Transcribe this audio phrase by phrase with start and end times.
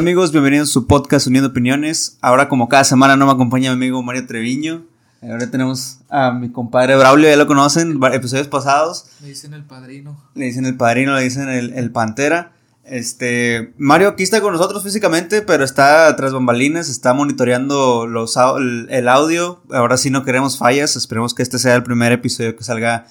[0.00, 2.16] Hola amigos, bienvenidos a su podcast Uniendo Opiniones.
[2.22, 4.86] Ahora como cada semana no me acompaña mi amigo Mario Treviño.
[5.20, 9.04] Ahora tenemos a mi compadre Braulio, ya lo conocen, episodios pasados.
[9.20, 10.18] Le dicen el padrino.
[10.34, 12.52] Le dicen el padrino, le dicen el, el pantera.
[12.82, 18.86] Este, Mario aquí está con nosotros físicamente, pero está tras bambalinas, está monitoreando los, el,
[18.88, 19.60] el audio.
[19.70, 23.04] Ahora sí no queremos fallas, esperemos que este sea el primer episodio que salga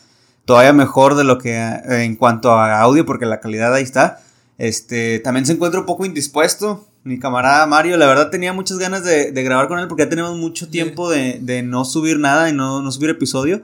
[0.45, 4.21] todavía mejor de lo que eh, en cuanto a audio, porque la calidad ahí está.
[4.59, 6.85] Este, también se encuentra un poco indispuesto.
[7.03, 10.37] Mi camarada Mario, la verdad tenía muchas ganas de, grabar con él porque ya tenemos
[10.37, 13.61] mucho tiempo de, no subir nada y no, no, subir episodio.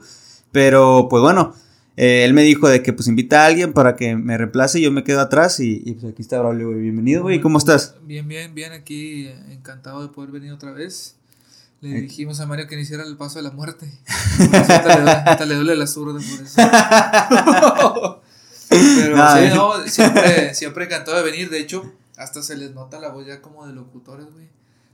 [0.52, 1.54] Pero pues bueno,
[1.98, 4.82] eh, él me dijo de que pues invita a alguien para que me reemplace y
[4.82, 7.42] yo me quedo atrás y, pues aquí está Braulio, Bienvenido, güey.
[7.42, 7.94] ¿Cómo estás?
[8.06, 8.72] Bien, bien, bien.
[8.72, 11.16] Aquí encantado de poder venir otra vez.
[11.82, 12.00] Le eh.
[12.00, 13.86] dijimos a Mario que iniciara el paso de la muerte.
[14.50, 18.22] hasta, le, duele la zurda por eso.
[18.68, 21.50] Pero sí, no, siempre, siempre encantado de venir.
[21.50, 24.48] De hecho, hasta se les nota la voz ya como de locutores, güey.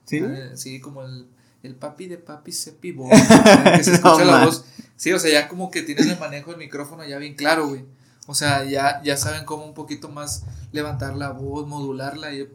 [0.05, 0.21] Sí.
[0.21, 1.27] Ah, sí, como el,
[1.63, 3.09] el papi de papi se pivó.
[3.77, 4.65] que se escucha la voz.
[4.97, 7.85] Sí, o sea, ya como que tienen el manejo del micrófono ya bien claro, güey.
[8.27, 12.33] O sea, ya, ya saben cómo un poquito más levantar la voz, modularla.
[12.33, 12.49] Y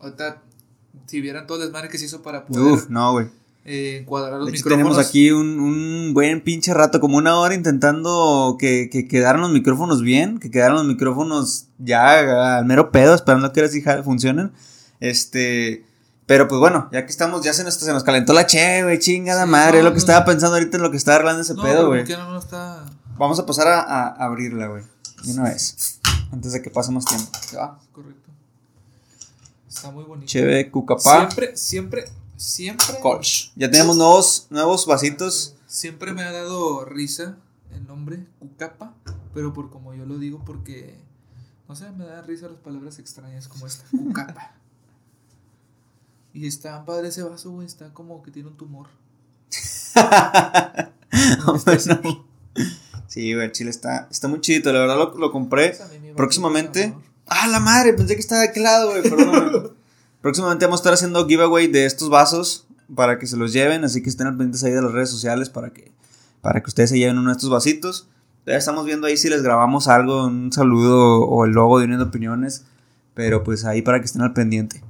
[0.00, 0.42] ahorita,
[1.06, 2.62] si vieran todo el desmadre que se hizo para poder.
[2.62, 4.76] Uf, no, güey eh, encuadrar los micrófonos.
[4.76, 9.50] Tenemos aquí un, un, buen pinche rato, como una hora intentando que, que quedaran los
[9.50, 14.52] micrófonos bien, que quedaran los micrófonos ya al mero pedo, esperando que ahora sí funcionen.
[14.98, 15.84] Este,
[16.26, 18.98] pero pues bueno, ya que estamos, ya se nos, se nos calentó la che, güey,
[18.98, 21.86] chingada madre, es lo que estaba pensando ahorita en lo que estaba arreglando ese pedo,
[21.86, 22.04] güey.
[23.16, 24.82] Vamos a pasar a, a abrirla, güey,
[25.24, 26.00] de una vez,
[26.32, 27.30] antes de que pase más tiempo.
[27.92, 28.30] Correcto.
[29.68, 30.26] Está muy bonito.
[30.26, 31.18] Cheve, cucapá.
[31.28, 32.04] Siempre, siempre
[32.42, 32.86] siempre.
[33.56, 35.54] Ya tenemos nuevos, nuevos vasitos.
[35.66, 37.38] Siempre me ha dado risa
[37.72, 38.94] el nombre Cucapa,
[39.32, 41.00] pero por como yo lo digo, porque.
[41.68, 43.84] No sé, me da risa las palabras extrañas como esta.
[43.90, 44.52] Cucapa.
[46.34, 47.66] y está padre ese vaso, güey.
[47.66, 48.88] Está como que tiene un tumor.
[53.06, 54.72] sí, güey, chile está, está muy chido.
[54.72, 55.78] La verdad lo, lo compré.
[56.16, 56.94] próximamente.
[57.26, 59.02] Ah, la madre, pensé que estaba de aquel lado, güey.
[59.02, 59.76] Perdón.
[60.22, 64.02] Próximamente vamos a estar haciendo giveaway de estos vasos para que se los lleven, así
[64.02, 65.90] que estén al pendientes ahí de las redes sociales para que,
[66.40, 68.08] para que ustedes se lleven uno de estos vasitos.
[68.46, 72.06] Ya estamos viendo ahí si les grabamos algo, un saludo o el logo de Uniendo
[72.06, 72.64] Opiniones,
[73.14, 74.80] pero pues ahí para que estén al pendiente.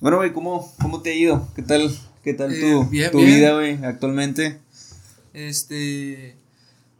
[0.00, 1.48] Bueno, güey, ¿cómo, ¿cómo te ha ido?
[1.54, 1.88] ¿Qué tal,
[2.24, 4.58] qué tal tu, eh, tu vida, güey, actualmente?
[5.32, 6.36] Este,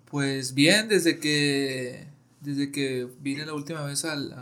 [0.08, 2.06] pues bien, desde que,
[2.40, 4.32] desde que vine la última vez al,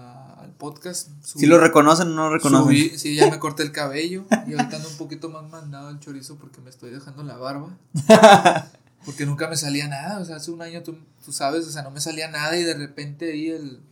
[0.65, 1.11] podcast.
[1.23, 2.99] si lo reconocen o no lo reconocen.
[2.99, 6.37] sí, ya me corté el cabello y ahorita ando un poquito más mandado el chorizo
[6.37, 7.77] porque me estoy dejando la barba.
[9.05, 11.83] Porque nunca me salía nada, o sea, hace un año tú, tú sabes, o sea,
[11.83, 13.83] no me salía nada y de repente ahí el,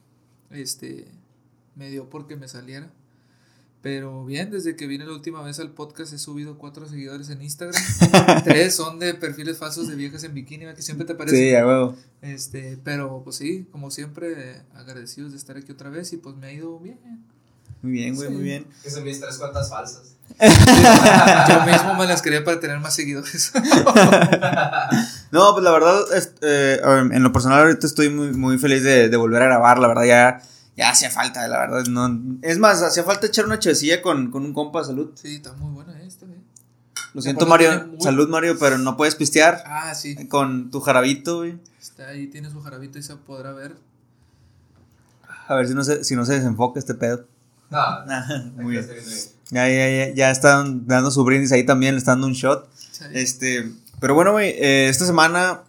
[0.48, 1.06] este,
[1.74, 2.90] me dio porque me saliera.
[3.82, 7.42] Pero bien, desde que vine la última vez al podcast he subido cuatro seguidores en
[7.42, 7.82] Instagram.
[8.44, 11.36] Tres son de perfiles falsos de viejas en bikini, que siempre te parece.
[11.36, 11.96] Sí, a huevo.
[12.20, 16.46] Este, pero pues sí, como siempre, agradecidos de estar aquí otra vez y pues me
[16.46, 17.00] ha ido bien.
[17.82, 18.66] Muy bien, güey, muy bien.
[18.84, 20.14] Que son mis tres cuentas falsas.
[21.48, 23.52] Yo mismo me las quería para tener más seguidores.
[25.32, 26.00] no, pues la verdad,
[26.42, 29.88] eh, en lo personal ahorita estoy muy, muy feliz de, de volver a grabar, la
[29.88, 30.42] verdad ya
[30.76, 31.84] ya hacía falta, la verdad.
[31.86, 35.10] No, es más, hacía falta echar una chevecilla con, con un compa, salud.
[35.14, 36.40] Sí, está muy buena esta, eh.
[37.14, 37.90] Lo siento, Mario.
[38.00, 39.62] Salud, Mario, pero no puedes pistear.
[39.66, 40.26] Ah, sí.
[40.28, 41.58] Con tu jarabito, güey.
[41.80, 43.76] Está ahí, tiene su jarabito y se podrá ver.
[45.46, 47.26] A ver si no se, si no se desenfoca este pedo.
[47.68, 47.78] No,
[48.62, 48.88] muy bien.
[49.50, 52.68] Ya, ya, ya, ya están dando su brindis ahí también, le están dando un shot.
[53.12, 55.62] Este, pero bueno, güey, eh, esta semana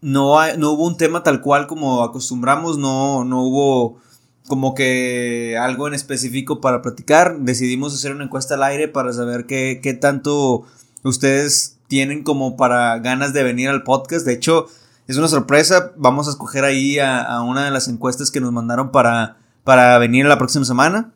[0.00, 4.00] no, no hubo un tema tal cual como acostumbramos, no, no hubo
[4.46, 7.38] como que algo en específico para platicar.
[7.40, 10.64] Decidimos hacer una encuesta al aire para saber qué, qué tanto
[11.02, 14.26] ustedes tienen como para ganas de venir al podcast.
[14.26, 14.66] De hecho,
[15.06, 15.92] es una sorpresa.
[15.96, 20.26] Vamos a escoger ahí a, una de las encuestas que nos mandaron para, para venir
[20.26, 21.12] la próxima semana.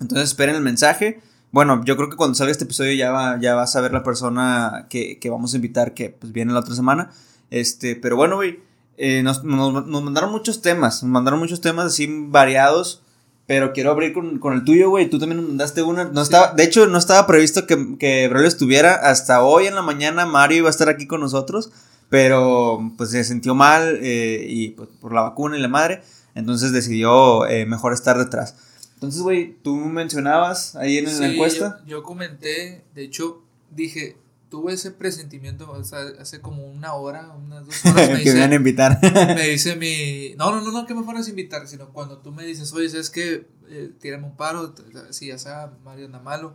[0.00, 1.20] Entonces esperen el mensaje.
[1.50, 4.02] Bueno, yo creo que cuando salga este episodio ya va, ya va a saber la
[4.02, 7.10] persona que, que vamos a invitar que pues, viene la otra semana.
[7.50, 8.60] Este, pero bueno, güey.
[8.96, 13.02] Eh, nos, mandaron muchos temas, nos mandaron muchos temas así variados,
[13.46, 15.10] pero quiero abrir con, el tuyo, güey.
[15.10, 16.04] Tú también nos mandaste una.
[16.04, 18.94] No estaba, de hecho, no estaba previsto que, que estuviera.
[18.94, 21.70] Hasta hoy en la mañana Mario iba a estar aquí con nosotros,
[22.08, 26.02] pero pues se sintió mal eh, y pues, por la vacuna y la madre.
[26.34, 28.56] Entonces decidió eh, mejor estar detrás.
[28.94, 31.80] Entonces, güey, tú mencionabas ahí en la encuesta.
[31.80, 34.16] Yo, yo comenté, de hecho, dije,
[34.54, 38.08] tuve ese presentimiento, o sea, hace como una hora, unas dos horas.
[38.08, 39.00] Me que me van a invitar.
[39.02, 40.36] me dice mi.
[40.36, 42.88] No, no, no, no que me fueras a invitar, sino cuando tú me dices, oye,
[42.88, 43.48] ¿sabes qué?
[43.68, 44.72] Eh, tírame un paro,
[45.10, 46.54] si ya sea Mario Namalo.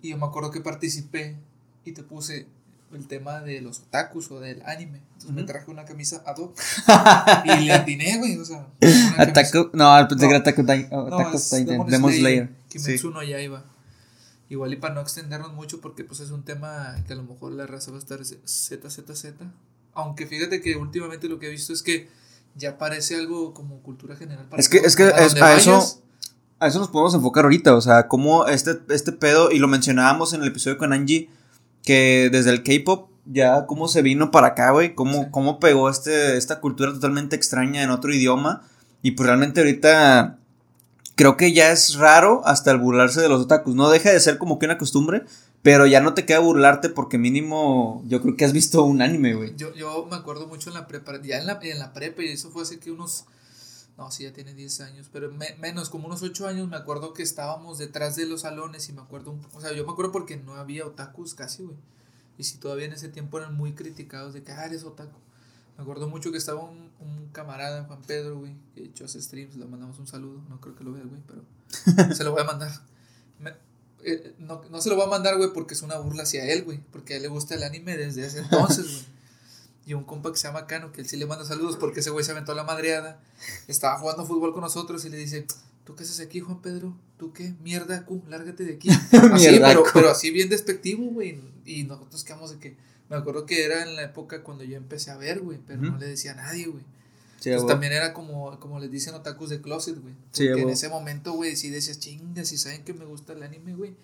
[0.00, 1.38] Y yo me acuerdo que participé
[1.84, 2.46] y te puse
[2.92, 5.00] el tema de los otakus o del anime.
[5.14, 6.56] Entonces me traje una camisa ad hoc.
[7.46, 8.38] y le atiné, güey.
[8.38, 8.64] O sea,
[9.18, 11.86] Ataku, no, pensé que era Ataku Titan.
[11.88, 12.48] Demon Slayer.
[12.68, 13.71] Kimetsu no ya iba.
[14.52, 17.52] Igual y para no extendernos mucho porque pues es un tema que a lo mejor
[17.52, 19.32] la raza va a estar ZZZ.
[19.94, 22.10] Aunque fíjate que últimamente lo que he visto es que
[22.54, 24.46] ya parece algo como cultura general.
[24.50, 26.02] Para es que, es que a, eso,
[26.58, 27.74] a eso nos podemos enfocar ahorita.
[27.74, 31.30] O sea, como este, este pedo, y lo mencionábamos en el episodio con Angie,
[31.82, 36.36] que desde el K-pop ya cómo se vino para acá, güey, cómo, cómo pegó este,
[36.36, 38.64] esta cultura totalmente extraña en otro idioma.
[39.00, 40.40] Y pues realmente ahorita
[41.14, 43.74] creo que ya es raro hasta el burlarse de los otakus.
[43.74, 45.24] No deja de ser como que una costumbre,
[45.62, 49.34] pero ya no te queda burlarte porque mínimo yo creo que has visto un anime,
[49.34, 49.54] güey.
[49.56, 52.28] Yo, yo me acuerdo mucho en la prepa, ya en la, en la prepa, y
[52.28, 53.26] eso fue hace que unos,
[53.96, 55.30] no, sí, ya tiene 10 años, pero
[55.60, 59.02] menos, como unos 8 años, me acuerdo que estábamos detrás de los salones y me
[59.02, 61.76] acuerdo, o sea, yo me acuerdo porque no había otakus casi, güey.
[62.38, 65.16] Y si todavía en ese tiempo eran muy criticados de que, ah, eres otaku.
[65.82, 69.56] Me acuerdo mucho que estaba un, un camarada, Juan Pedro, güey, que hecho hace streams,
[69.56, 70.40] le mandamos un saludo.
[70.48, 72.70] No creo que lo vea, güey, pero se lo voy a mandar.
[74.04, 76.62] Eh, no, no, se lo voy a mandar, güey, porque es una burla hacia él,
[76.62, 79.04] güey, porque a él le gusta el anime desde ese entonces, güey.
[79.84, 82.10] Y un compa que se llama Cano, que él sí le manda saludos porque ese
[82.10, 83.20] güey se aventó la madreada.
[83.66, 85.44] Estaba jugando fútbol con nosotros y le dice,
[85.82, 86.96] ¿tú qué haces aquí, Juan Pedro?
[87.18, 87.52] ¿Tú qué?
[87.64, 88.88] Mierda, cu, lárgate de aquí.
[89.32, 91.40] Así, pero, pero así bien despectivo, güey.
[91.64, 92.76] Y nosotros quedamos de que
[93.12, 95.98] me acuerdo que era en la época cuando yo empecé a ver, güey, pero no
[95.98, 96.82] le decía a nadie, güey.
[97.38, 100.14] Sí, también era como, como les dicen otakus de closet, güey.
[100.30, 103.74] Porque en ese momento, güey, si decías, chinga, si saben que me gusta el anime,
[103.74, 103.94] güey,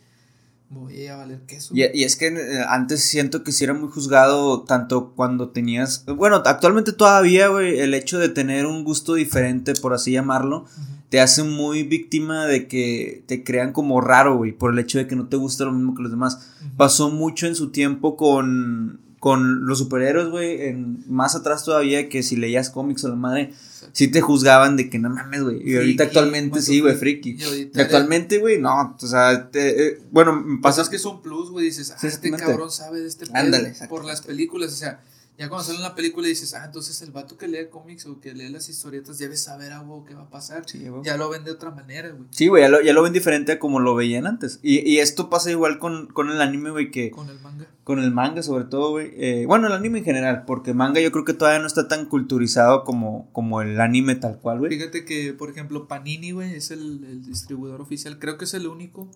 [0.69, 1.75] voy a valer queso.
[1.75, 6.05] Y, y es que eh, antes siento que sí era muy juzgado, tanto cuando tenías,
[6.05, 10.67] bueno, actualmente todavía, güey, el hecho de tener un gusto diferente, por así llamarlo,
[11.09, 15.07] te hace muy víctima de que te crean como raro, güey, por el hecho de
[15.07, 16.51] que no te gusta lo mismo que los demás.
[16.77, 20.75] Pasó mucho en su tiempo con, con los superhéroes, güey,
[21.07, 23.55] más atrás todavía que si leías cómics o la madre,
[23.93, 25.71] sí te juzgaban de que no mames, güey.
[25.71, 27.39] Y ahorita actualmente sí, güey, friki.
[27.75, 30.83] Y actualmente, güey, no, o sea, eh, bueno, pasa.
[30.83, 34.05] es que es un plus, güey, dices, ah, este cabrón sabe de este Ándale, por
[34.05, 35.01] las películas, o sea
[35.39, 38.21] ya cuando sale una película y dices, ah, entonces el vato que lee cómics o
[38.21, 40.65] que lee las historietas debe saber algo que va a pasar.
[41.05, 42.29] ya lo ven de otra manera, güey.
[42.31, 44.59] Sí, güey, ya lo, ya lo ven diferente a como lo veían antes.
[44.65, 47.13] Y, y esto pasa igual con, con el anime, güey, que...
[47.13, 47.69] Con el manga.
[47.85, 49.13] Con el manga, sobre todo, güey.
[49.15, 52.07] Eh, bueno, el anime en general, porque manga yo creo que todavía no está tan
[52.07, 54.73] culturizado como, como el anime tal cual, güey.
[54.73, 58.19] Fíjate que, por ejemplo, Panini, güey, es el, el distribuidor oficial.
[58.19, 59.09] Creo que es el único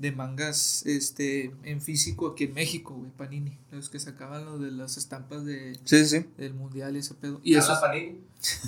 [0.00, 4.70] de mangas este en físico aquí en México, güey, Panini, los que sacaban lo de
[4.70, 6.24] las estampas de sí, sí.
[6.38, 7.38] del mundial y ese pedo.
[7.44, 8.18] Y eso Panini.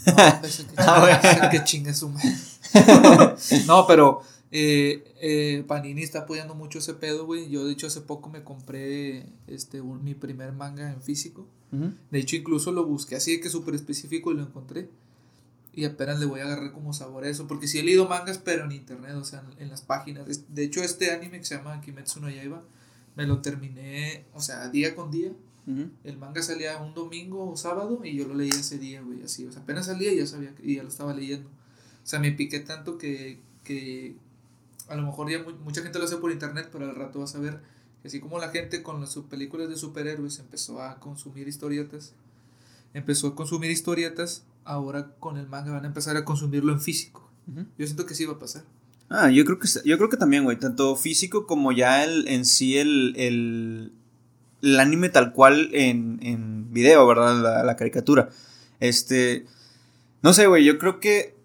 [0.06, 2.12] No, pues, que, ah, que chingue su
[3.66, 4.20] No, pero
[4.50, 7.48] eh, eh, Panini está apoyando mucho ese pedo, güey.
[7.48, 11.48] Yo de hecho hace poco me compré este mi primer manga en físico.
[12.10, 14.90] De hecho incluso lo busqué así de que súper específico y lo encontré.
[15.74, 17.46] Y apenas le voy a agarrar como sabor a eso.
[17.46, 20.26] Porque sí he leído mangas, pero en internet, o sea, en, las páginas.
[20.48, 22.62] De hecho, este anime que se llama Kimetsu no Yaiba,
[23.16, 25.32] me lo terminé, o sea, día con día.
[26.02, 29.46] El manga salía un domingo o sábado y yo lo leía ese día, güey, así.
[29.46, 31.48] O sea, apenas salía y ya sabía y ya lo estaba leyendo.
[31.48, 34.16] O sea, me piqué tanto que, que
[34.88, 37.38] a lo mejor ya mucha gente lo hace por internet, pero al rato vas a
[37.38, 37.60] ver
[38.02, 42.14] que así como la gente con las películas de superhéroes empezó a consumir historietas,
[42.92, 47.30] empezó a consumir historietas, ahora con el manga van a empezar a consumirlo en físico.
[47.78, 48.62] Yo siento que sí va a pasar.
[49.08, 52.44] Ah, yo creo que, yo creo que también, güey, tanto físico como ya el, en
[52.44, 53.92] sí el, el,
[54.62, 57.42] el anime tal cual en, en video, ¿verdad?
[57.42, 58.30] La, la caricatura.
[58.80, 59.44] Este,
[60.22, 61.36] no sé, güey, yo creo que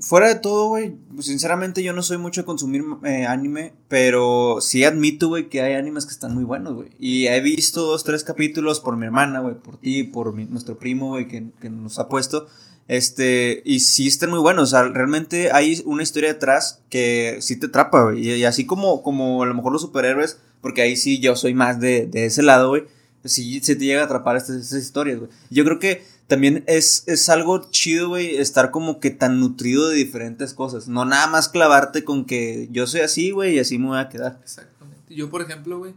[0.00, 4.84] fuera de todo, güey, sinceramente yo no soy mucho de consumir eh, anime, pero sí
[4.84, 6.90] admito, güey, que hay animes que están muy buenos, güey.
[6.98, 11.08] Y he visto dos, tres capítulos por mi hermana, güey, por ti, por nuestro primo,
[11.08, 12.46] güey, que, nos ha puesto.
[12.88, 17.56] Este, y sí están muy buenos, o sea, realmente hay una historia detrás que sí
[17.56, 18.26] te atrapa, güey.
[18.26, 21.80] Y, así como, como a lo mejor los superhéroes, porque ahí sí yo soy más
[21.80, 22.84] de, de ese lado, güey,
[23.24, 25.30] sí se te llega a atrapar estas, estas historias, güey.
[25.50, 29.96] Yo creo que también es, es algo chido, güey, estar como que tan nutrido de
[29.96, 30.86] diferentes cosas.
[30.86, 34.10] No nada más clavarte con que yo soy así, güey, y así me voy a
[34.10, 34.38] quedar.
[34.42, 35.14] Exactamente.
[35.14, 35.94] Yo, por ejemplo, güey,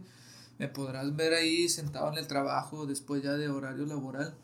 [0.58, 4.34] me podrás ver ahí sentado en el trabajo después ya de horario laboral.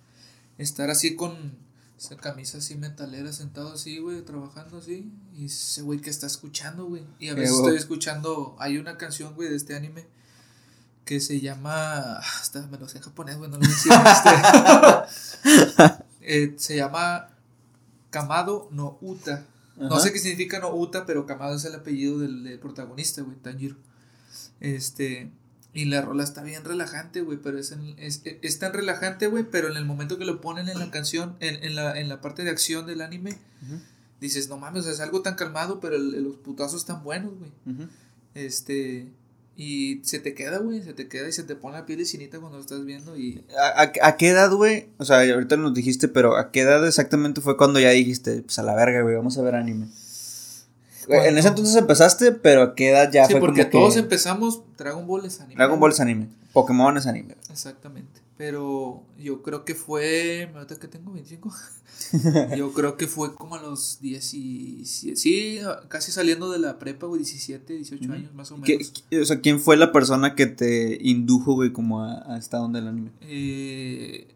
[0.59, 1.57] Estar así con
[1.97, 5.11] esa camisa así metalera, sentado así, güey, trabajando así.
[5.35, 7.04] Y ese güey que está escuchando, güey.
[7.18, 10.04] Y a veces estoy escuchando, hay una canción, güey, de este anime
[11.09, 12.19] que se llama.
[12.19, 13.88] Hasta me lo sé en japonés, güey, no lo este.
[16.21, 17.31] eh, se llama
[18.11, 19.47] Kamado no Uta.
[19.79, 23.77] No sé qué significa no Uta, pero Kamado es el apellido del, protagonista, güey, Tanjiro.
[24.61, 25.31] Este.
[25.73, 29.79] Y la rola está bien relajante, güey, pero es, es, tan relajante, güey, pero en
[29.79, 32.50] el momento que lo ponen en la canción, en, en, la, en la parte de
[32.50, 33.38] acción del anime,
[34.21, 37.53] dices, no mames, es algo tan calmado, pero los putazos están buenos, güey.
[38.35, 39.11] Este.
[39.61, 42.05] Y se te queda, güey, se te queda y se te pone la piel de
[42.05, 43.43] chinita cuando lo estás viendo y...
[43.59, 44.87] ¿A, a, qué edad, güey?
[44.99, 48.57] O sea, ahorita nos dijiste, pero ¿a qué edad exactamente fue cuando ya dijiste, pues
[48.61, 49.88] a la verga, güey, vamos a ver anime?
[51.09, 55.25] En ese entonces empezaste, pero ¿a qué edad ya sí, porque todos empezamos, Dragon Ball
[55.25, 55.57] es anime.
[55.57, 57.37] Dragon Ball es anime, Pokémon es anime.
[57.50, 61.53] Exactamente, pero yo creo que fue, ahorita que tengo 25,
[62.57, 67.21] yo creo que fue como a los 17, sí, casi saliendo de la prepa, güey,
[67.21, 68.93] 17, 18 años más o menos.
[69.11, 72.81] o sea, ¿quién fue la persona que te indujo, güey, como a, a esta onda
[72.81, 73.11] del anime?
[73.23, 74.29] Eh,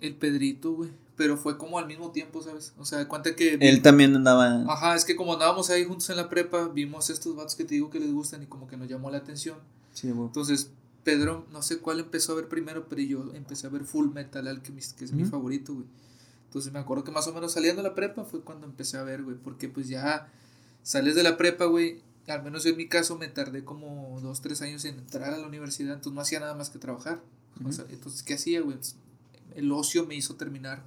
[0.00, 0.90] el Pedrito, güey.
[1.16, 2.74] Pero fue como al mismo tiempo, ¿sabes?
[2.78, 3.56] O sea, cuenta que...
[3.60, 4.64] Él también andaba...
[4.68, 7.74] Ajá, es que como andábamos ahí juntos en la prepa, vimos estos vatos que te
[7.74, 9.56] digo que les gustan y como que nos llamó la atención.
[9.94, 10.26] Sí, güey.
[10.26, 10.70] Entonces,
[11.04, 14.46] Pedro, no sé cuál empezó a ver primero, pero yo empecé a ver Full Metal
[14.46, 15.86] Alchemist, que es mi favorito, güey.
[16.46, 19.02] Entonces me acuerdo que más o menos saliendo de la prepa fue cuando empecé a
[19.02, 20.28] ver, güey, porque pues ya
[20.82, 24.62] sales de la prepa, güey, al menos en mi caso me tardé como dos, tres
[24.62, 27.20] años en entrar a la universidad, entonces no hacía nada más que trabajar.
[27.64, 28.76] o sea, entonces, ¿qué hacía, güey?
[29.54, 30.82] El ocio me hizo terminar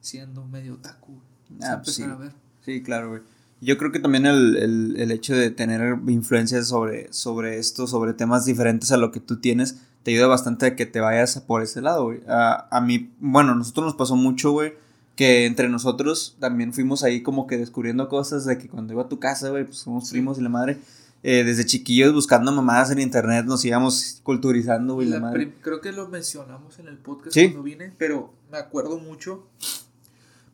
[0.00, 1.20] siendo medio otaku.
[1.62, 2.02] Ah, pues sí.
[2.02, 2.32] A ver.
[2.64, 3.22] sí, claro, güey.
[3.62, 8.14] Yo creo que también el, el, el, hecho de tener influencias sobre, sobre esto, sobre
[8.14, 11.62] temas diferentes a lo que tú tienes, te ayuda bastante a que te vayas por
[11.62, 12.20] ese lado, güey.
[12.26, 14.72] A, a mí, bueno, a nosotros nos pasó mucho, güey,
[15.14, 19.08] que entre nosotros también fuimos ahí como que descubriendo cosas de que cuando iba a
[19.08, 20.78] tu casa, güey, pues somos primos y la madre.
[21.22, 25.52] Eh, desde chiquillos buscando mamadas en internet nos íbamos culturizando, güey, la, madre.
[25.60, 29.46] Creo que lo mencionamos en el podcast cuando vine, pero me acuerdo mucho.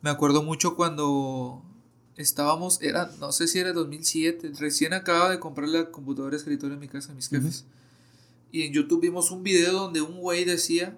[0.02, 1.62] Me acuerdo mucho cuando
[2.16, 6.74] estábamos, era, no sé si era 2007, recién acababa de comprar la computadora de escritorio
[6.74, 7.64] en mi casa, mis jefes.
[8.52, 10.96] Y en YouTube vimos un video donde un güey decía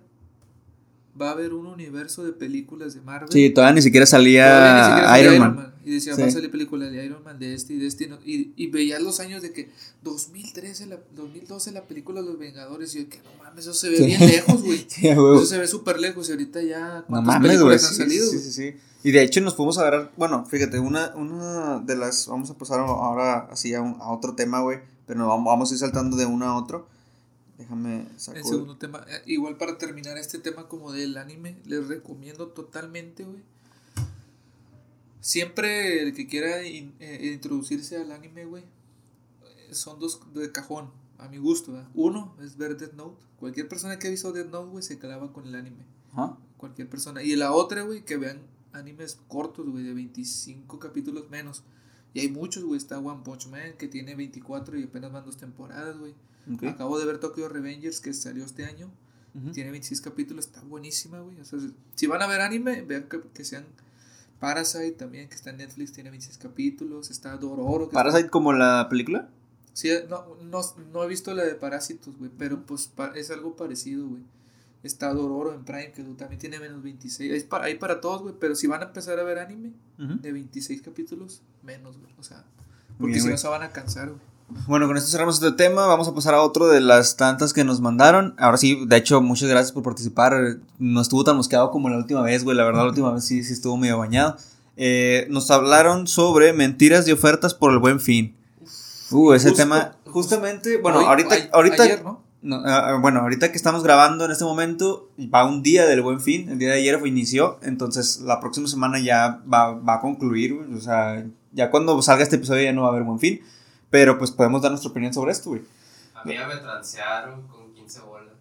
[1.21, 3.29] va a haber un universo de películas de Marvel.
[3.31, 5.75] Sí, todavía ni siquiera salía, Iron, Man.
[5.89, 8.11] Y decía, va a salir películas de Iron Man, de este y de este.
[8.25, 9.71] Y, y veías los años de que
[10.03, 12.95] 2013, la, 2012 la película Los Vengadores.
[12.95, 14.87] Y yo, que no mames, eso se ve bien lejos, güey.
[15.03, 16.29] eso se ve súper lejos.
[16.29, 18.31] Y ahorita ya, ¿cuántas no películas han salido?
[18.31, 18.75] Sí, sí, sí.
[19.03, 22.59] Y de hecho nos fuimos a ver, bueno, fíjate, una, una de las, vamos a
[22.59, 24.81] pasar ahora así a, a otro tema, güey.
[25.07, 26.87] Pero vamos, vamos a ir saltando de uno a otro
[27.59, 28.41] Déjame sacar.
[28.41, 29.05] El segundo tema.
[29.09, 33.43] Eh, igual para terminar este tema como del anime, les recomiendo totalmente, güey.
[35.21, 38.65] Siempre el que quiera eh, introducirse al anime, güey,
[39.71, 41.85] son dos de cajón, a mi gusto.
[41.95, 43.23] Uno es ver Death Note.
[43.39, 45.85] Cualquier persona que ha visto Death Note, güey, se clava con el anime.
[46.57, 47.23] Cualquier persona.
[47.23, 48.41] Y la otra, güey, que vean
[48.73, 51.63] animes cortos, güey, de 25 capítulos menos.
[52.15, 52.79] Y hay muchos, güey.
[52.79, 56.15] Está One Punch Man, que tiene 24 y apenas van dos temporadas, güey.
[56.67, 58.91] Acabo de ver Tokyo Revengers que salió este año.
[59.53, 61.41] Tiene 26 capítulos, está buenísima, güey.
[61.41, 61.61] O sea,
[61.95, 63.67] si van a ver anime, vean que, sean
[64.41, 67.11] Parasite también, que está en Netflix, tiene 26 capítulos.
[67.11, 67.89] Está Dororo.
[67.89, 69.29] ¿Parasite como la película?
[69.73, 70.61] Sí, no, no,
[70.93, 74.23] no, he visto la de Parásitos, güey, pero pues es algo parecido, güey.
[74.83, 77.33] Está Dororo en Prime, que también tiene menos 26.
[77.33, 80.33] Hay para, hay para todos, güey, pero si van a empezar a ver anime de
[80.33, 82.13] 26 capítulos, menos, güey.
[82.19, 82.45] O sea,
[82.99, 84.21] porque si no se van a cansar, güey.
[84.67, 85.87] Bueno, con esto cerramos este tema.
[85.87, 88.35] Vamos a pasar a otro de las tantas que nos mandaron.
[88.39, 90.59] Ahora sí, de hecho, muchas gracias por participar.
[90.79, 92.57] No estuvo tan mosqueado como la última vez, güey.
[92.57, 94.37] La verdad, la última vez sí, sí estuvo medio bañado.
[94.77, 98.37] Eh, nos hablaron sobre mentiras y ofertas por el buen fin.
[99.11, 99.97] Uh, ese tema.
[100.07, 101.35] Justamente, bueno, ahorita.
[101.53, 102.23] ahorita ayer, ¿no?
[102.65, 106.21] Ah, ah, bueno, ahorita que estamos grabando en este momento, va un día del buen
[106.21, 106.49] fin.
[106.49, 107.59] El día de ayer fue, inició.
[107.63, 110.59] Entonces, la próxima semana ya va, va a concluir.
[110.75, 113.41] O sea, ya cuando salga este episodio ya no va a haber buen fin.
[113.91, 115.63] Pero pues podemos dar nuestra opinión sobre esto, güey.
[116.15, 118.35] A mí ya me transearon con 15 bolas.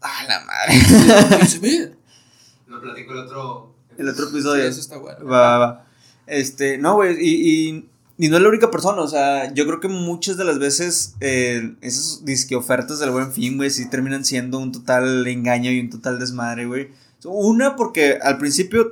[0.00, 0.74] ¡Ah, la madre!
[1.44, 1.94] ¿15
[2.66, 3.74] Lo platico el otro.
[3.96, 4.64] El otro episodio.
[4.64, 5.24] eso está bueno.
[5.26, 5.84] Va, va.
[6.26, 7.88] Este, no, güey, y, y,
[8.18, 11.16] y, no es la única persona, o sea, yo creo que muchas de las veces
[11.20, 15.80] eh, esas disque ofertas del buen fin, güey, sí terminan siendo un total engaño y
[15.80, 16.90] un total desmadre, güey.
[17.24, 18.90] Una, porque al principio,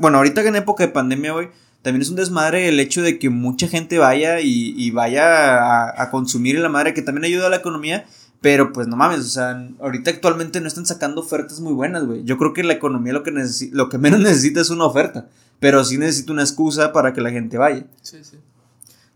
[0.00, 1.50] bueno, ahorita en época de pandemia, güey,
[1.88, 6.58] también es un desmadre el hecho de que mucha gente vaya y, vaya a, consumir
[6.58, 8.06] la madre, que también ayuda a la economía,
[8.42, 12.24] pero pues no mames, o sea, ahorita actualmente no están sacando ofertas muy buenas, güey.
[12.24, 13.32] Yo creo que la economía lo que,
[13.72, 15.30] lo que menos necesita es una oferta,
[15.60, 17.86] pero sí necesita una excusa para que la gente vaya.
[18.02, 18.36] Sí, sí.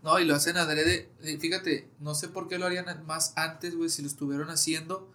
[0.01, 3.91] No, y lo hacen adrede, fíjate, no sé por qué lo harían más antes, güey,
[3.91, 5.11] si lo estuvieron haciendo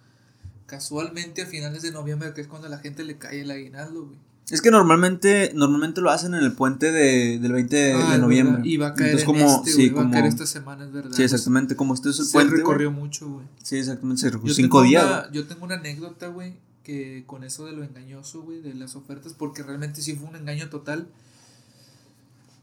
[0.66, 4.04] casualmente a finales de noviembre, que es cuando a la gente le cae el aguinaldo,
[4.04, 4.27] güey.
[4.50, 8.18] Es que normalmente, normalmente lo hacen en el puente de, del 20 de, Ah, de
[8.18, 8.62] noviembre.
[8.64, 10.92] Y va a caer Entonces, en como, este, sí, va a caer esta semana, es
[10.92, 11.10] verdad.
[11.14, 12.50] sí, exactamente, como este es el Se puente.
[12.52, 12.60] güey.
[12.62, 13.46] recorrió mucho, güey.
[13.62, 15.04] Sí, exactamente, se recorrió Yo cinco tengo días.
[15.04, 18.96] una- yo tengo una anécdota, güey, que con eso de lo engañoso, güey, de las
[18.96, 21.08] ofertas, porque realmente sí fue un engaño total.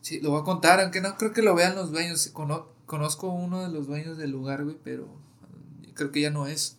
[0.02, 2.30] Sí, lo voy a contar, aunque no creo que lo vean los dueños.
[2.34, 5.04] Cono- conozco uno de los dueños del lugar, güey, pero
[5.84, 6.78] eh, creo que ya no es.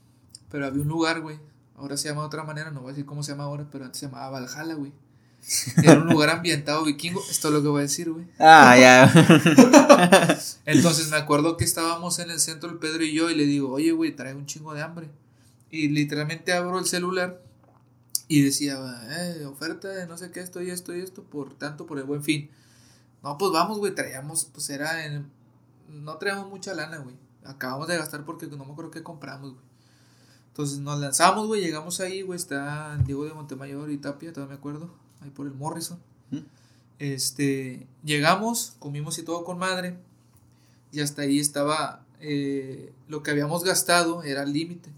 [0.51, 1.39] Pero había un lugar, güey.
[1.77, 3.85] Ahora se llama de otra manera, no voy a decir cómo se llama ahora, pero
[3.85, 4.93] antes se llamaba Valhalla, güey.
[5.77, 7.23] Era un lugar ambientado vikingo.
[7.31, 8.27] Esto es lo que voy a decir, güey.
[8.39, 9.13] Ah, ya.
[10.65, 13.71] Entonces me acuerdo que estábamos en el centro el Pedro y yo y le digo,
[13.73, 15.09] oye, güey, trae un chingo de hambre.
[15.71, 17.43] Y literalmente abro el celular
[18.29, 18.79] y decía,
[19.09, 22.05] eh, oferta de no sé qué, esto y esto y esto, por tanto, por el
[22.05, 22.51] buen fin.
[23.23, 25.31] No, pues vamos, güey, traíamos, pues era en...
[25.89, 27.15] No traíamos mucha lana, güey.
[27.45, 29.65] Acabamos de gastar porque no me acuerdo qué compramos, güey.
[30.57, 34.59] Entonces nos lanzamos, güey, llegamos ahí, güey, está Diego de Montemayor y Tapia, todavía me
[34.59, 34.89] acuerdo,
[35.21, 35.99] ahí por el Morrison.
[36.31, 36.39] ¿Mm?
[36.99, 39.99] Este, llegamos, comimos y todo con madre,
[40.93, 44.89] y hasta ahí estaba eh, lo que habíamos gastado, era el límite.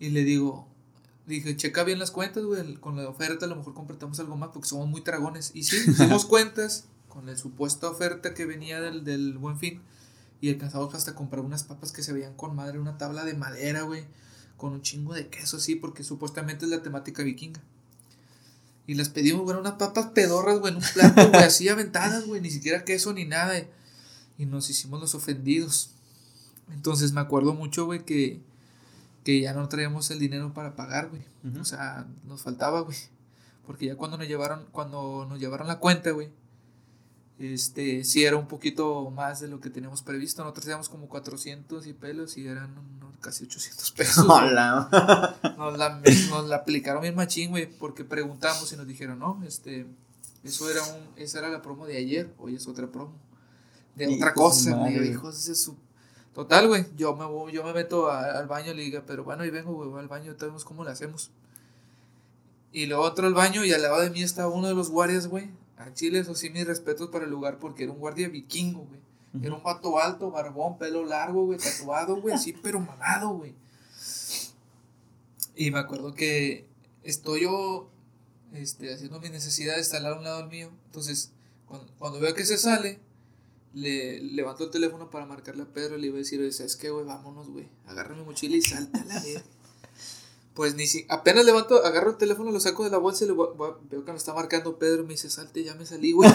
[0.00, 0.66] Y le digo,
[1.28, 4.50] dije, checa bien las cuentas, güey, con la oferta a lo mejor completamos algo más
[4.52, 5.52] porque somos muy dragones.
[5.54, 9.80] Y sí, hicimos cuentas con la supuesta oferta que venía del, del buen fin.
[10.40, 13.82] Y alcanzamos hasta comprar unas papas que se veían con madre, una tabla de madera,
[13.82, 14.06] güey,
[14.56, 17.60] con un chingo de queso así, porque supuestamente es la temática vikinga.
[18.86, 22.40] Y las pedimos, güey, unas papas pedorras, güey, en un plato, güey, así aventadas, güey,
[22.40, 23.56] ni siquiera queso ni nada.
[23.58, 23.68] eh.
[24.38, 25.90] Y nos hicimos los ofendidos.
[26.72, 28.40] Entonces me acuerdo mucho, güey, que,
[29.24, 31.22] que ya no traíamos el dinero para pagar, güey.
[31.60, 32.96] O sea, nos faltaba, güey.
[33.66, 36.28] Porque ya cuando nos llevaron, cuando nos llevaron la cuenta, güey,
[37.38, 40.42] este, sí era un poquito más de lo que teníamos previsto.
[40.42, 42.74] Nosotros teníamos como 400 y pelos y eran
[43.20, 44.26] casi 800 pesos.
[44.28, 45.36] Hola.
[45.58, 46.00] Nos la,
[46.30, 49.86] nos la aplicaron bien machín, güey, porque preguntamos y nos dijeron, no, este,
[50.44, 53.12] eso era un, esa era la promo de ayer, hoy es otra promo.
[53.94, 55.74] De otra cosa, güey, hijos de su...
[56.34, 59.24] Total, güey, yo me, voy- yo me meto a- al baño y le digo, pero
[59.24, 61.30] bueno, ahí vengo, güey, al baño, vemos cómo le hacemos.
[62.72, 65.26] Y luego otro al baño y al lado de mí estaba uno de los guardias,
[65.28, 65.48] güey.
[65.76, 69.00] A Chile, eso sí, mis respetos para el lugar porque era un guardia vikingo, güey.
[69.42, 73.54] Era un vato alto, barbón, pelo largo, güey, tatuado, güey, así, pero mamado, güey.
[75.54, 76.66] Y me acuerdo que
[77.02, 77.90] estoy yo
[78.52, 80.70] este, haciendo mis necesidades, está al lado a un lado del mío.
[80.86, 81.32] Entonces,
[81.66, 82.98] cuando, cuando veo que se sale,
[83.74, 86.88] le levanto el teléfono para marcarle a Pedro y le iba a decir, ¿sabes qué,
[86.88, 87.04] güey?
[87.04, 87.68] Vámonos, güey.
[87.86, 89.42] Agarra mi mochila y salta a la verga.
[90.56, 93.34] Pues ni si, apenas levanto, agarro el teléfono, lo saco de la bolsa y le
[93.34, 93.50] voy-
[93.90, 96.30] veo que me está marcando Pedro y me dice, salte, ya me salí, güey.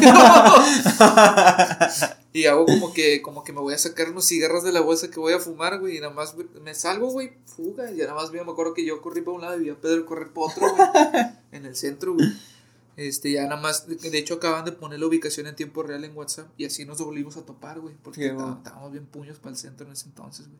[2.33, 5.09] y hago como que, como que me voy a sacar unos cigarros de la bolsa
[5.09, 8.31] que voy a fumar, güey, y nada más me salgo, güey, fuga, y nada más
[8.31, 10.47] vi- me acuerdo que yo corrí para un lado y vi a Pedro correr para
[10.47, 10.87] otro, güey,
[11.51, 12.27] en el centro, güey.
[12.97, 16.15] Este, ya nada más, de hecho acaban de poner la ubicación en tiempo real en
[16.15, 19.87] WhatsApp y así nos volvimos a topar, güey, porque estábamos bien puños para el centro
[19.87, 20.59] en ese entonces, güey.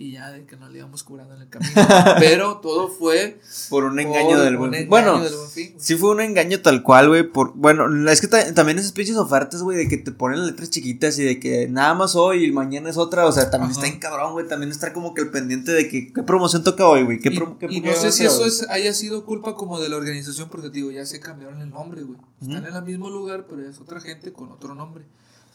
[0.00, 1.72] Y ya de que nos le íbamos curando en el camino.
[2.20, 5.96] Pero todo fue Por un engaño por del buen engaño Bueno, del Buen Fin, sí
[5.96, 7.24] fue un engaño tal cual, güey.
[7.24, 10.70] Por, bueno, es que ta- también esas pinches ofertas, güey, de que te ponen letras
[10.70, 13.26] chiquitas y de que nada más hoy y mañana es otra.
[13.26, 13.80] O sea, también Ajá.
[13.80, 14.46] está en cabrón, güey.
[14.46, 17.18] También estar como que el pendiente de que qué promoción toca hoy, güey.
[17.18, 17.30] ¿Qué
[17.68, 18.48] y, y no sé si eso hoy?
[18.50, 22.02] es, haya sido culpa como de la organización, porque digo, ya se cambiaron el nombre,
[22.04, 22.20] güey.
[22.40, 25.04] Están en el mismo lugar, pero es otra gente con otro nombre.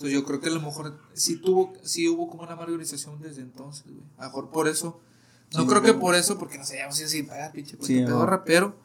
[0.04, 3.22] Entonces yo creo que a lo mejor sí tuvo, sí hubo como una mala organización
[3.22, 4.04] desde entonces, güey.
[4.18, 5.00] A lo mejor por eso.
[5.54, 8.44] No Sí, creo que por eso, porque no sé, ya así, ah, pinche Sí, pedorra,
[8.44, 8.76] pero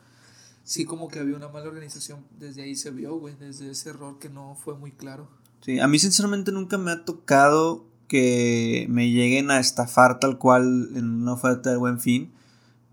[0.62, 2.24] sí como que había una mala organización.
[2.38, 5.28] Desde ahí se vio, güey, desde ese error que no fue muy claro.
[5.60, 10.90] Sí, a mí sinceramente nunca me ha tocado que me lleguen a estafar tal cual
[10.94, 12.30] en una oferta de buen fin.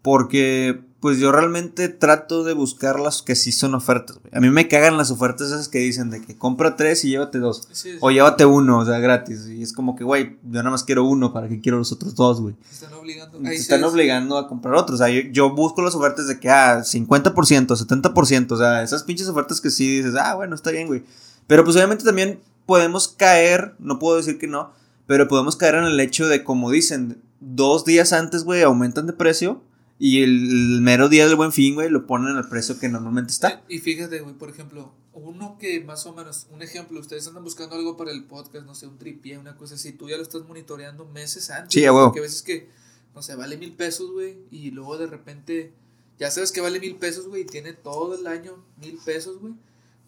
[0.01, 4.17] Porque pues yo realmente trato de buscar las que sí son ofertas.
[4.17, 4.31] güey.
[4.33, 7.37] A mí me cagan las ofertas esas que dicen de que compra tres y llévate
[7.37, 7.67] dos.
[7.71, 9.45] Sí, sí, O llévate uno, o sea, gratis.
[9.47, 12.15] Y es como que, güey, yo nada más quiero uno, ¿para qué quiero los otros
[12.15, 12.55] dos, güey?
[12.55, 13.37] te están obligando.
[13.37, 14.99] Te están es- obligando a comprar otros.
[14.99, 18.51] O sea, yo, yo busco las ofertas de que, ah, 50%, 70%.
[18.55, 21.03] O sea, esas pinches ofertas que sí dices, ah, bueno, está bien, güey.
[21.45, 24.71] Pero pues obviamente también podemos caer, no puedo decir que no,
[25.05, 29.13] pero podemos caer en el hecho de, como dicen, dos días antes, güey, aumentan de
[29.13, 29.61] precio.
[29.97, 33.31] Y el, el mero día del buen fin, güey, lo ponen al precio que normalmente
[33.31, 33.63] está.
[33.69, 37.75] Y fíjate, güey, por ejemplo, uno que más o menos, un ejemplo, ustedes andan buscando
[37.75, 40.45] algo para el podcast, no sé, un tripié, una cosa así, tú ya lo estás
[40.45, 41.73] monitoreando meses antes.
[41.73, 42.05] Sí, güey.
[42.05, 42.69] Porque a veces que,
[43.13, 45.73] no sé, vale mil pesos, güey, y luego de repente,
[46.19, 49.53] ya sabes que vale mil pesos, güey, y tiene todo el año mil pesos, güey.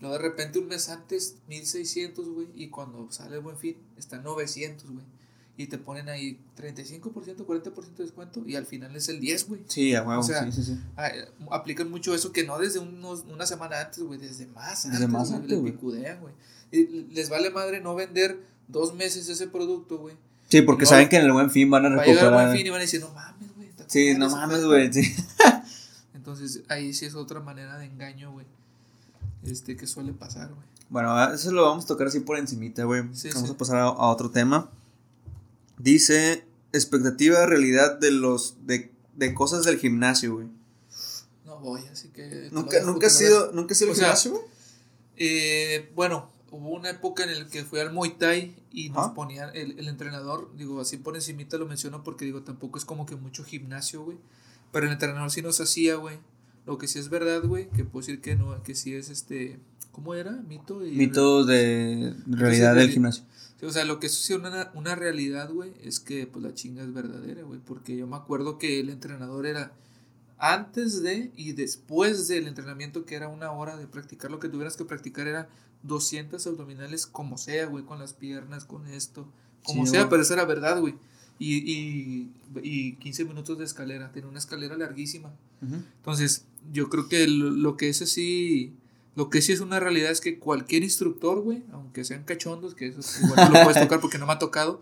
[0.01, 3.77] Luego de repente un mes antes, mil seiscientos, güey, y cuando sale el buen fin,
[3.95, 5.05] está 900, güey.
[5.57, 7.01] Y te ponen ahí 35%,
[7.45, 9.61] 40% de descuento y al final es el 10, güey.
[9.67, 10.79] Sí, a huevo, O sea, sí, sí, sí.
[10.95, 11.09] Ah,
[11.51, 15.09] aplican mucho eso que no desde unos, una semana antes, güey, desde más Desde antes,
[15.09, 15.71] más güey, antes, güey.
[15.71, 16.33] picudean, güey.
[17.11, 20.15] Les vale madre no vender dos meses ese producto, güey.
[20.49, 20.89] Sí, porque No.
[20.91, 22.33] saben que en el buen fin van a Va a el recuperar.
[22.45, 23.69] buen fin y van a decir, no mames, güey.
[23.87, 24.67] Sí, no mames, oferta".
[24.67, 24.93] güey.
[24.93, 25.15] Sí.
[26.13, 28.45] Entonces, ahí sí es otra manera de engaño, güey.
[29.43, 30.67] Este, que suele pasar, güey.
[30.89, 33.03] Bueno, eso lo vamos a tocar así por encimita, güey.
[33.13, 33.55] Sí, vamos sí.
[33.55, 34.69] a pasar a, a otro tema.
[35.77, 40.47] Dice, expectativa realidad de los, de, de cosas del gimnasio, güey.
[41.45, 42.49] No voy, así que...
[42.51, 44.43] Nunca, nunca lo sido, nunca has ido al O sea, gimnasio, güey.
[45.17, 49.13] Eh, bueno, hubo una época en la que fui al Muay Thai y nos Ajá.
[49.13, 53.05] ponían el, el entrenador, digo, así por encimita lo menciono porque digo, tampoco es como
[53.05, 54.17] que mucho gimnasio, güey.
[54.71, 56.17] Pero el entrenador sí nos hacía, güey.
[56.65, 59.57] Lo que sí es verdad, güey, que puedo decir que no, que sí es este,
[59.93, 60.31] ¿cómo era?
[60.31, 63.23] Mito y Mitos de realidad del gimnasio.
[63.59, 66.83] Sí, o sea, lo que es una, una realidad, güey, es que pues la chinga
[66.83, 69.73] es verdadera, güey, porque yo me acuerdo que el entrenador era
[70.37, 74.77] antes de y después del entrenamiento, que era una hora de practicar, lo que tuvieras
[74.77, 75.49] que practicar era
[75.83, 79.27] 200 abdominales, como sea, güey, con las piernas, con esto,
[79.63, 80.95] como Sí, sea, pero eso era verdad, güey.
[81.39, 82.31] Y, y,
[82.63, 85.31] y 15 minutos de escalera, tenía una escalera larguísima.
[85.61, 88.73] Entonces, yo creo que lo, lo que es así,
[89.17, 92.87] lo que sí es una realidad es que cualquier instructor, güey, aunque sean cachondos, que
[92.87, 94.79] eso igual no lo puedes tocar porque no me ha tocado,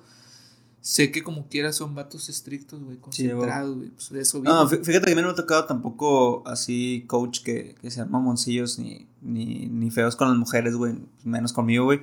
[0.82, 4.54] sé que como quiera son vatos estrictos, güey, concentrados, güey, pues de eso vivo.
[4.54, 7.90] No, fí- fíjate que a mí no me ha tocado tampoco así coach que, que
[7.90, 10.94] sean mamoncillos ni, ni, ni feos con las mujeres, güey,
[11.24, 12.02] menos conmigo, güey.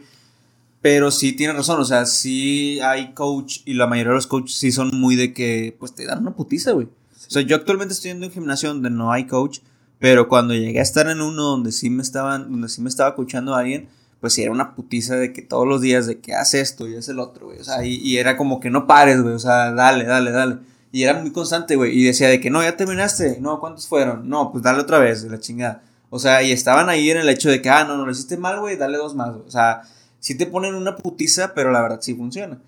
[0.80, 4.56] Pero sí tiene razón, o sea, sí hay coach y la mayoría de los coaches
[4.56, 6.86] sí son muy de que, pues te dan una putiza, güey.
[6.86, 9.60] O sea, yo actualmente estoy en un gimnasio donde no hay coach,
[10.02, 13.14] pero cuando llegué a estar en uno donde sí me estaban, donde sí me estaba
[13.14, 13.88] coachando a alguien,
[14.20, 16.96] pues sí era una putiza de que todos los días de que haz esto y
[16.96, 17.60] haz el otro, güey.
[17.60, 19.32] O sea, y, era como que no pares, güey.
[19.32, 20.56] O sea, dale, dale, dale.
[20.90, 21.96] Y era muy constante, güey.
[21.96, 23.38] Y decía de que no, ya terminaste.
[23.40, 24.28] No, ¿cuántos fueron?
[24.28, 25.84] No, pues dale otra vez, la chingada.
[26.10, 28.36] O sea, y estaban ahí en el hecho de que, ah, no, no lo hiciste
[28.36, 29.46] mal, güey, dale dos más, güey.
[29.46, 29.82] O sea,
[30.18, 32.58] sí te ponen una putiza, pero la verdad sí funciona.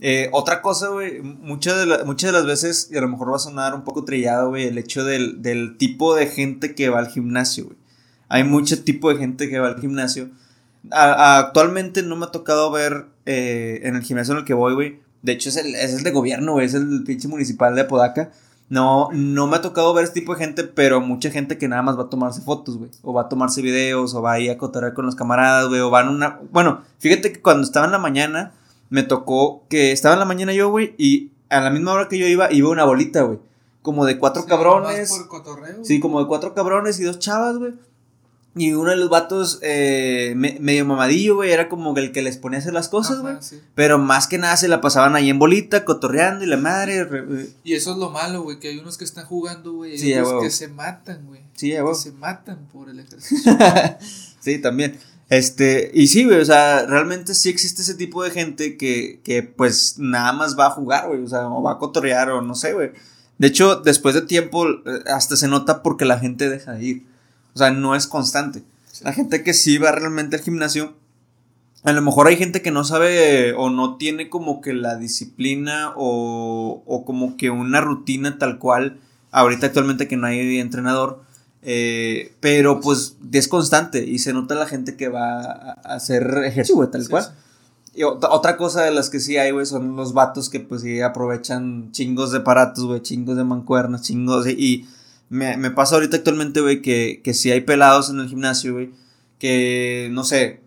[0.00, 3.36] Eh, otra cosa, güey, muchas de, muchas de las veces, y a lo mejor va
[3.36, 7.00] a sonar un poco trillado, güey, el hecho del, del tipo de gente que va
[7.00, 7.76] al gimnasio, güey.
[8.28, 10.28] Hay mucho tipo de gente que va al gimnasio.
[10.92, 14.74] A- actualmente no me ha tocado ver eh, en el gimnasio en el que voy,
[14.74, 15.00] güey.
[15.22, 18.30] De hecho, es el, es el de gobierno, güey, es el pinche municipal de Apodaca.
[18.68, 21.82] No, no me ha tocado ver este tipo de gente, pero mucha gente que nada
[21.82, 22.90] más va a tomarse fotos, güey.
[23.02, 25.80] O va a tomarse videos, o va a ir a cotorrear con los camaradas, güey.
[25.80, 26.38] O van una.
[26.52, 28.52] Bueno, fíjate que cuando estaba en la mañana,
[28.90, 32.18] me tocó que estaba en la mañana yo, güey, y a la misma hora que
[32.18, 33.38] yo iba, iba una bolita, güey.
[33.82, 35.08] Como de cuatro Sí, cabrones.
[35.10, 35.84] por cotorreo.
[35.84, 37.72] Sí, como de cuatro cabrones y dos chavas, güey.
[38.56, 42.38] Y uno de los vatos eh, me- medio mamadillo, güey, era como el que les
[42.38, 43.36] ponía a hacer las cosas, güey.
[43.40, 43.60] sí.
[43.76, 47.04] Pero más que nada se la pasaban ahí en bolita, cotorreando y la madre.
[47.04, 49.98] re- Y eso es lo malo, güey, que hay unos que están jugando, güey, y
[49.98, 51.42] Sí, otros que se matan, güey.
[51.54, 53.56] Sí, Que se matan por el ejercicio.
[54.40, 54.98] Sí, también.
[55.28, 59.42] Este, y sí, güey, o sea, realmente sí existe ese tipo de gente que, que
[59.42, 62.54] pues nada más va a jugar, güey, o sea, o va a cotorrear o no
[62.54, 62.92] sé, güey.
[63.36, 67.06] De hecho, después de tiempo, eh, hasta se nota porque la gente deja de ir.
[67.54, 68.62] O sea, no es constante.
[68.90, 69.04] Sí.
[69.04, 70.94] La gente que sí va realmente al gimnasio,
[71.84, 75.92] a lo mejor hay gente que no sabe o no tiene como que la disciplina
[75.94, 78.98] o, o como que una rutina tal cual,
[79.30, 81.22] ahorita actualmente que no hay entrenador,
[81.70, 86.76] eh, pero pues es constante y se nota la gente que va a hacer ejercicio,
[86.76, 87.24] güey, tal Sí, cual.
[87.24, 87.30] sí.
[87.94, 90.80] Y ot- otra cosa de las que sí hay, güey, son los vatos que pues
[90.80, 94.52] sí aprovechan chingos de aparatos, güey, chingos de mancuernas, chingos de...
[94.52, 94.86] Y
[95.28, 98.90] me, me pasa ahorita actualmente, güey, que, que sí hay pelados en el gimnasio, güey,
[99.38, 100.60] que, no sé,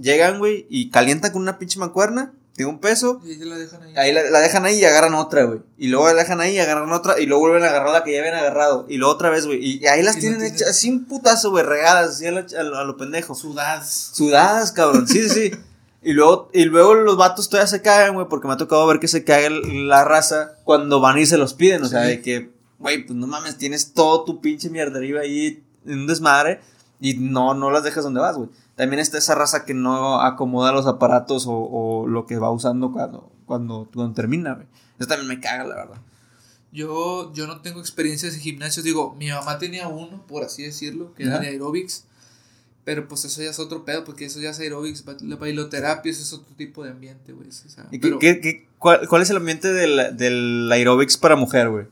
[0.00, 3.82] llegan, güey, y calientan con una pinche mancuerna, tiene un peso, Y ahí la dejan
[3.82, 3.92] ahí.
[3.96, 5.60] ahí la, la dejan ahí y agarran otra, güey.
[5.76, 8.12] Y luego la dejan ahí y agarran otra, y luego vuelven a agarrar la que
[8.12, 9.58] ya habían agarrado, y luego otra vez, güey.
[9.64, 12.38] Y, y ahí las Y tienen hechas así un putazo, güey, regadas, así a lo,
[12.40, 13.34] a lo- a lo pendejo.
[13.34, 14.10] Sudadas.
[14.14, 15.06] Sudadas, cabrón.
[15.06, 15.52] Sí, sí, sí.
[16.02, 19.00] Y luego, y luego los vatos todavía se cagan, güey, porque me ha tocado ver
[19.00, 21.82] que se caga la raza cuando van y se los piden.
[21.82, 22.08] O sea, Sí.
[22.08, 26.60] de que, güey, pues no mames, tienes todo tu pinche mierdería ahí en un desmadre
[27.00, 28.48] y no, no las dejas donde vas, güey.
[28.76, 32.92] También está esa raza que no acomoda los aparatos o, o lo que va usando
[32.92, 34.66] cuando, cuando, cuando termina, güey.
[34.98, 35.96] Eso también me caga, la verdad.
[36.72, 38.84] Yo, yo no tengo experiencias en gimnasios.
[38.84, 42.04] Digo, mi mamá tenía uno, por así decirlo, que era de aerobics.
[42.84, 45.04] Pero pues eso ya es otro pedo, porque eso ya es aerobics.
[45.22, 47.48] La bailoterapia, eso es otro tipo de ambiente, güey.
[47.48, 51.16] o sea, ¿Y qué- pero, qué- qué- cuál, cuál es el ambiente del, del aerobics
[51.16, 51.86] para mujer, güey?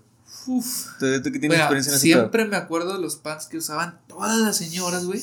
[0.47, 3.99] uf, ¿Tú, tú que tienes experiencia en siempre me acuerdo de los pants que usaban
[4.07, 5.23] todas las señoras, güey.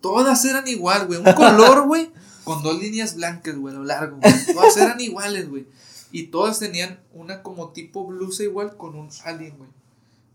[0.00, 1.18] Todas eran igual, güey.
[1.18, 2.10] Un color, güey.
[2.44, 4.54] con dos líneas blancas, güey, a lo largo, güey.
[4.54, 5.66] Todas eran iguales, güey.
[6.10, 9.70] Y todas tenían una como tipo blusa igual con un alien, güey.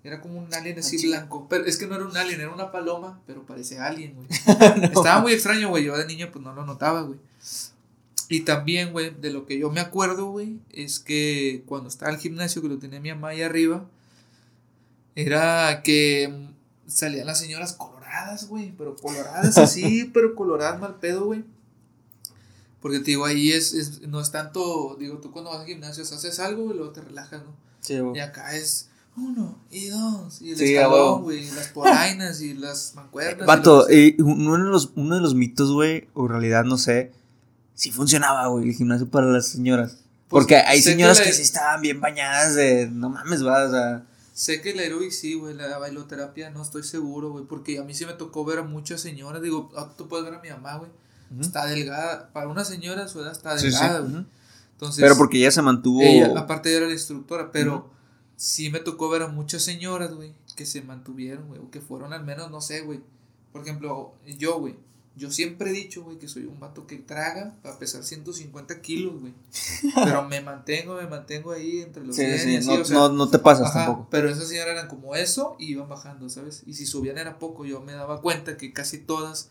[0.03, 1.47] Era como un alien así blanco.
[1.49, 4.27] Pero es que no era un alien, era una paloma, pero parecía alien, güey.
[4.83, 5.85] Estaba muy extraño, güey.
[5.85, 7.19] Yo de niño pues no lo notaba, güey.
[8.29, 12.17] Y también, güey, de lo que yo me acuerdo, güey, es que cuando estaba el
[12.17, 13.85] gimnasio, que lo tenía mi mamá ahí arriba,
[15.15, 16.33] era que
[16.87, 17.73] salían las señoras
[18.23, 21.43] coloradas, güey, pero coloradas así, pero coloradas mal pedo, güey.
[22.81, 26.03] Porque te digo, ahí es, es- no es tanto, digo, tú cuando vas al gimnasio
[26.03, 27.51] haces algo y luego te relajas, ¿no?
[27.79, 28.17] Sí, güey.
[28.17, 32.53] Y acá es uno y dos, y el Sí, escalón, güey, y las polainas y
[32.55, 33.43] las mancuernas.
[33.43, 36.77] y Vato, eh, uno, de los, uno de los mitos, güey, o en realidad no
[36.77, 37.11] sé,
[37.75, 39.97] sí funcionaba, güey, el gimnasio para las señoras.
[40.27, 43.71] Pues, Porque hay que señoras que, sí estaban bien bañadas de, no mames, va, o
[43.71, 44.03] sea,
[44.33, 47.93] Sé que el aeróbic sí, güey, la bailoterapia no estoy seguro, güey, porque a mí
[47.93, 50.77] sí me tocó ver a muchas señoras, digo, ah, tú puedes ver a mi mamá,
[50.77, 50.89] güey,
[51.39, 54.25] está delgada, para una señora su edad está Sí, sí, delgada, güey.
[54.71, 56.01] Entonces, Pero porque ella se mantuvo...
[56.01, 57.91] ella, aparte ella era la instructora, pero
[58.35, 62.11] sí me tocó ver a muchas señoras, güey, que se mantuvieron, güey, o que fueron
[62.11, 63.01] al menos, no sé, güey.
[63.51, 64.75] Por ejemplo, yo, güey,
[65.15, 69.21] yo siempre he dicho, güey, que soy un vato que traga para pesar 150 kilos,
[69.21, 69.33] güey.
[70.03, 72.85] Pero me mantengo, me mantengo ahí entre los Sí, 100 sí, y así, no, o
[72.85, 74.07] sea, no, no te pasas Ajá, tampoco.
[74.09, 76.63] Pero esas señoras eran como eso y iban bajando, ¿sabes?
[76.65, 79.49] Y si subían era poco, yo me daba cuenta que casi todas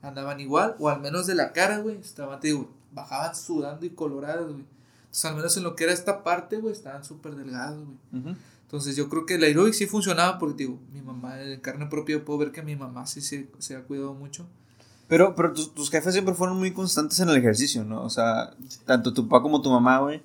[0.00, 3.90] andaban igual, o al menos de la cara, güey, estaban, te digo, bajaban sudando y
[3.90, 4.64] coloradas, güey.
[5.00, 8.36] Entonces, al menos en lo que era esta parte, güey, estaban súper delgados, güey.
[8.62, 12.24] Entonces, yo creo que el aeróbic sí funcionaba porque, digo, mi mamá, de carne propia,
[12.24, 14.46] puedo ver que mi mamá sí se, se ha cuidado mucho.
[15.10, 18.02] Pero, pero tus, tus jefes siempre fueron muy constantes en el ejercicio, ¿no?
[18.02, 18.54] O sea,
[18.86, 20.22] tanto tu papá como tu mamá, güey.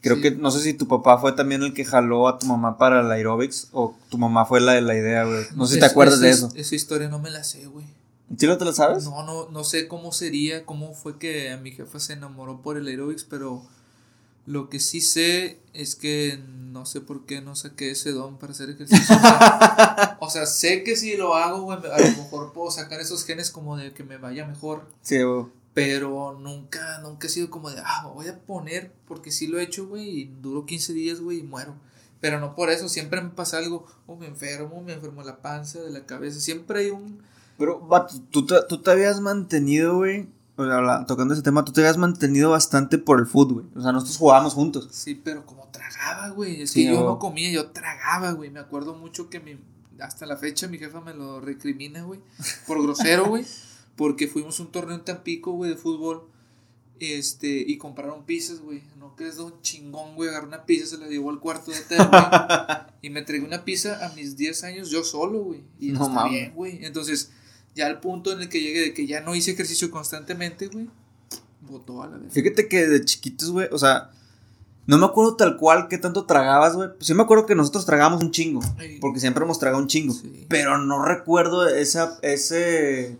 [0.00, 0.22] Creo Sí.
[0.22, 3.02] que, no sé si tu papá fue también el que jaló a tu mamá para
[3.02, 5.44] el aerobics o tu mamá fue la de la idea, güey.
[5.54, 6.48] No sé si te acuerdas de eso.
[6.56, 7.86] Esa historia no me la sé, güey.
[8.36, 9.04] ¿Sí no te lo sabes?
[9.04, 12.86] No, no, no sé cómo sería, cómo fue que mi jefa se enamoró por el
[12.88, 13.62] aerobics, pero
[14.46, 18.52] lo que sí sé es que no sé por qué no saqué ese don para
[18.52, 19.14] hacer ejercicio.
[20.20, 23.50] O sea, sé que si lo hago, güey, a lo mejor puedo sacar esos genes
[23.50, 25.46] como de que me vaya mejor, Sí, güey.
[25.74, 29.58] pero nunca, nunca he sido como de, ah, me voy a poner, porque sí lo
[29.58, 31.74] he hecho, güey, y duro 15 días, güey, y muero.
[32.20, 35.80] Pero no por eso, siempre me pasa algo, o me enfermo, me enfermo la panza,
[35.80, 37.20] de la cabeza, siempre hay un...
[37.58, 40.28] Pero, vato, tú, te- tú te habías mantenido, güey.
[40.56, 43.76] O sea, habla- tocando ese tema, tú te habías mantenido bastante por el fútbol, güey.
[43.76, 44.88] O sea, nosotros jugábamos juntos.
[44.92, 46.62] Sí, pero como tragaba, güey.
[46.62, 48.50] Es Sí, que yo o- no comía, yo tragaba, güey.
[48.50, 49.58] Me acuerdo mucho que mi,
[50.00, 52.20] hasta la fecha mi jefa me lo recrimina, güey.
[52.66, 53.44] Por grosero, güey.
[53.96, 56.28] Porque fuimos a un torneo en Tampico, güey, de fútbol.
[57.00, 58.82] Este, y compraron pizzas, güey.
[58.98, 60.28] No crees de un chingón, güey.
[60.28, 62.22] Agarré una pizza, se la llevó al cuarto de hotel, güey.
[63.02, 65.62] y me tragué una pizza a mis 10 años yo solo, güey.
[65.80, 66.84] Y No está bien, güey.
[66.84, 67.32] Entonces,
[67.74, 70.88] ya al punto en el que llegué de que ya no hice ejercicio constantemente, güey.
[71.60, 72.32] Botó a la vez.
[72.32, 74.10] Fíjate que de chiquitos, güey, o sea,
[74.86, 76.90] no me acuerdo tal cual qué tanto tragabas, güey.
[77.00, 80.12] Sí me acuerdo que nosotros tragábamos un chingo, Ay, porque siempre hemos tragado un chingo.
[80.12, 80.46] sí.
[80.48, 83.16] Pero no recuerdo esa, ese,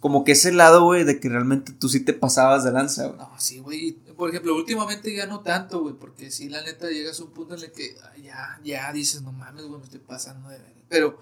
[0.00, 3.18] como que ese lado, güey, de que realmente tú sí te pasabas de lanza, güey.
[3.18, 3.92] No, sí, güey.
[4.16, 7.54] Por ejemplo, últimamente ya no tanto, güey, porque sí, la neta, llegas a un punto
[7.54, 10.58] en el que ya, ya dices, no mames, güey, me estoy pasando de.
[10.88, 11.20] Pero,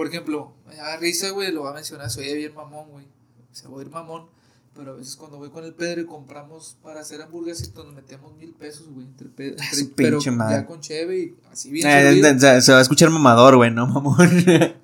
[0.00, 3.04] por ejemplo, me da risa, güey, lo va a mencionar, soy bien mamón, güey.
[3.52, 4.28] Se va a ir mamón,
[4.74, 8.34] pero a veces cuando voy con el Pedro y compramos para hacer hamburguesas, nos metemos
[8.38, 9.56] mil pesos, güey, entre Pedro.
[9.60, 10.56] Ah, entre- pero madre.
[10.56, 11.86] ya con Cheve y así bien.
[11.86, 14.16] Eh, se, se va a escuchar mamador, güey, no mamón.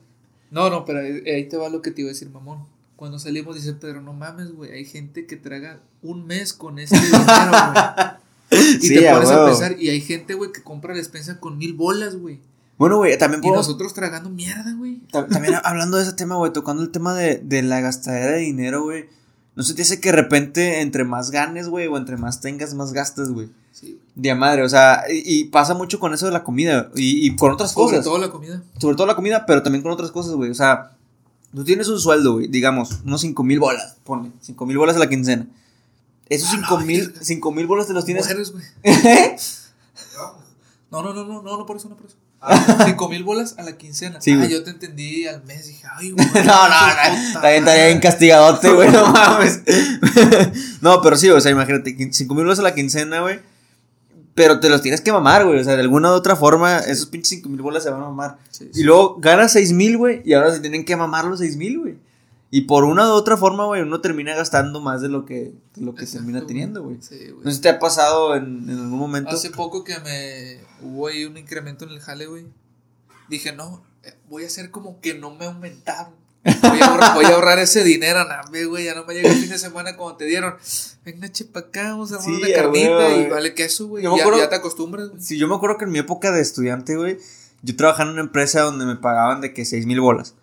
[0.50, 2.66] No, no, pero ahí, ahí te va lo que te iba a decir, mamón.
[2.96, 6.98] Cuando salimos, dice Pedro, no mames, güey, hay gente que traga un mes con este
[6.98, 8.16] dinero, güey.
[8.82, 11.56] Y Sí, te pones a pensar, y hay gente, güey, que compra la despensa con
[11.56, 12.38] mil bolas, güey.
[12.78, 15.00] Bueno, güey, también Y podemos nosotros tragando mierda, güey.
[15.10, 18.38] Ta- También hablando de ese tema, güey, tocando el tema de, de la gastadera de
[18.40, 19.06] dinero, güey.
[19.54, 22.74] ¿No se te hace que de repente entre más ganes, güey, o entre más tengas,
[22.74, 23.48] más gastas, güey?
[23.72, 23.98] Sí.
[24.14, 27.36] De madre, o sea, y, y pasa mucho con eso de la comida y, y
[27.36, 28.04] con otras Sobre cosas.
[28.04, 28.62] todo la comida.
[28.78, 30.50] Sobre todo la comida, pero también con otras cosas, güey.
[30.50, 30.92] O sea,
[31.54, 34.98] tú tienes un sueldo, güey, digamos, unos 5 mil bolas, ponle, 5 mil bolas a
[34.98, 35.46] la quincena.
[36.28, 37.14] Esos A la 5 mil.
[37.20, 38.24] 5 mil bolas te los tienes.
[38.24, 38.64] Mujeres, güey.
[38.84, 40.46] ¿No?
[40.88, 42.16] No, no, no, no, no, no por eso, no por eso.
[42.40, 44.20] Ah, Cinco mil bolas a la quincena.
[44.20, 44.50] Sí, ah, güey.
[44.50, 45.66] yo te entendí al mes.
[45.66, 46.26] Dije, ay, güey.
[46.26, 49.62] No, no, no, está bien, está bien castigadote, güey, no mames.
[50.80, 53.40] no, pero sí, o sea, imagínate, 5 mil bolas a la quincena, güey.
[54.34, 55.58] Pero te los tienes que mamar, güey.
[55.58, 58.04] O sea, de alguna u otra forma, esos pinches 5 mil bolas se van a
[58.04, 58.36] mamar.
[58.50, 60.20] Sí, Y luego ganas 6 mil, güey.
[60.26, 61.94] Y ahora se tienen que mamar los 6 mil, güey.
[62.50, 65.84] Y por una u otra forma, güey, uno termina gastando más de lo que, de
[65.84, 66.98] lo que Exacto, termina teniendo, güey.
[67.00, 67.44] Sí, güey.
[67.44, 69.30] No sé si te ha pasado en, en algún momento.
[69.30, 72.46] Hace poco que me hubo ahí un incremento en el jale, güey.
[73.28, 76.14] Dije, no, eh, voy a hacer como que no me aumentaron.
[76.62, 79.36] Voy a, ahorrar, voy a ahorrar ese dinero, no, güey, ya no me llega el
[79.36, 80.54] fin de semana como te dieron.
[81.04, 84.04] Venga, chepa acá, vamos a armar Sí, una carnita y vale queso, güey.
[84.04, 85.20] Ya, acuerdo- ya te acostumbras, güey.
[85.20, 87.18] Sí, yo me acuerdo que en mi época de estudiante, güey,
[87.62, 90.34] yo trabajaba en una empresa donde me pagaban de que seis mil bolas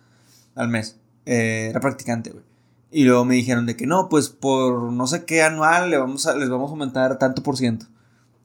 [0.54, 0.96] al mes.
[1.26, 2.44] Eh, era practicante, güey.
[2.90, 6.26] Y luego me dijeron de que no, pues por no sé qué anual le vamos
[6.26, 7.86] a, les vamos a aumentar tanto por ciento.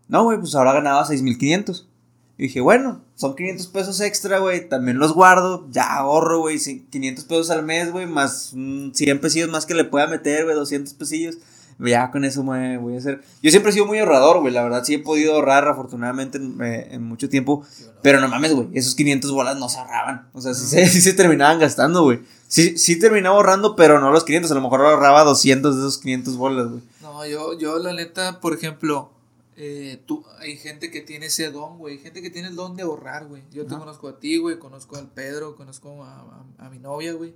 [0.08, 1.86] No, güey, pues ahora ganaba 6.500.
[2.40, 6.88] Y dije, bueno, son 500 pesos extra, güey, también los guardo, ya ahorro, güey, sí,
[6.90, 10.56] 500 pesos al mes, güey, más mm, 100 pesillos más que le pueda meter, güey,
[10.56, 11.38] 200 pesillos.
[11.80, 13.22] Ya con eso me voy a hacer.
[13.42, 16.62] Yo siempre he sido muy ahorrador, güey, la verdad sí he podido ahorrar afortunadamente en,
[16.62, 17.66] eh, en mucho tiempo.
[18.02, 20.28] Pero no mames, güey, esos 500 bolas no se ahorraban.
[20.34, 22.20] O sea, sí, se, sí se terminaban gastando, güey.
[22.48, 25.98] Sí, sí terminaba ahorrando, pero no los 500, a lo mejor ahorraba 200 de esos
[26.00, 26.82] 500 bolas, güey.
[27.02, 29.12] No, yo, yo la neta, por ejemplo,
[29.56, 31.96] eh, tú, hay gente que tiene ese don, güey.
[31.98, 33.44] Hay gente que tiene el don de ahorrar, güey.
[33.54, 33.80] Yo te Ajá.
[33.80, 34.58] conozco a ti, güey.
[34.58, 36.16] Conozco al Pedro, conozco a,
[36.60, 37.34] a- a mi novia, güey.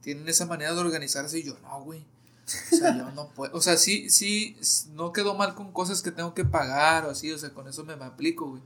[0.00, 2.04] Tienen esa manera de organizarse y yo no, güey.
[2.72, 3.56] O sea, yo no puedo.
[3.56, 4.56] O sea, sí, sí,
[4.94, 7.30] no quedó mal con cosas que tengo que pagar o así.
[7.32, 8.62] O sea, con eso me, me aplico, güey.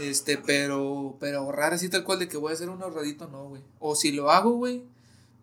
[0.00, 3.44] Este, pero, pero ahorrar así tal cual de que voy a hacer un ahorradito, no,
[3.48, 3.62] güey.
[3.78, 4.84] O si lo hago, güey,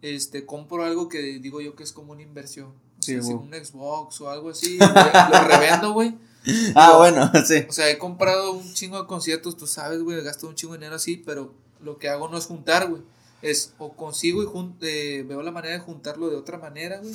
[0.01, 2.67] este, compro algo que digo yo que es como una inversión.
[2.67, 3.47] O Sí, sea, si güey.
[3.59, 6.15] un Xbox o algo así, lo, lo revendo, güey.
[6.75, 7.65] Ah, bueno, sí.
[7.67, 10.77] O sea, he comprado un chingo de conciertos, tú sabes, güey, gasto un chingo de
[10.77, 13.01] dinero así, pero lo que hago no es juntar, güey.
[13.49, 17.13] Es o consigo y jun- eh, veo la manera de juntarlo de otra manera, güey.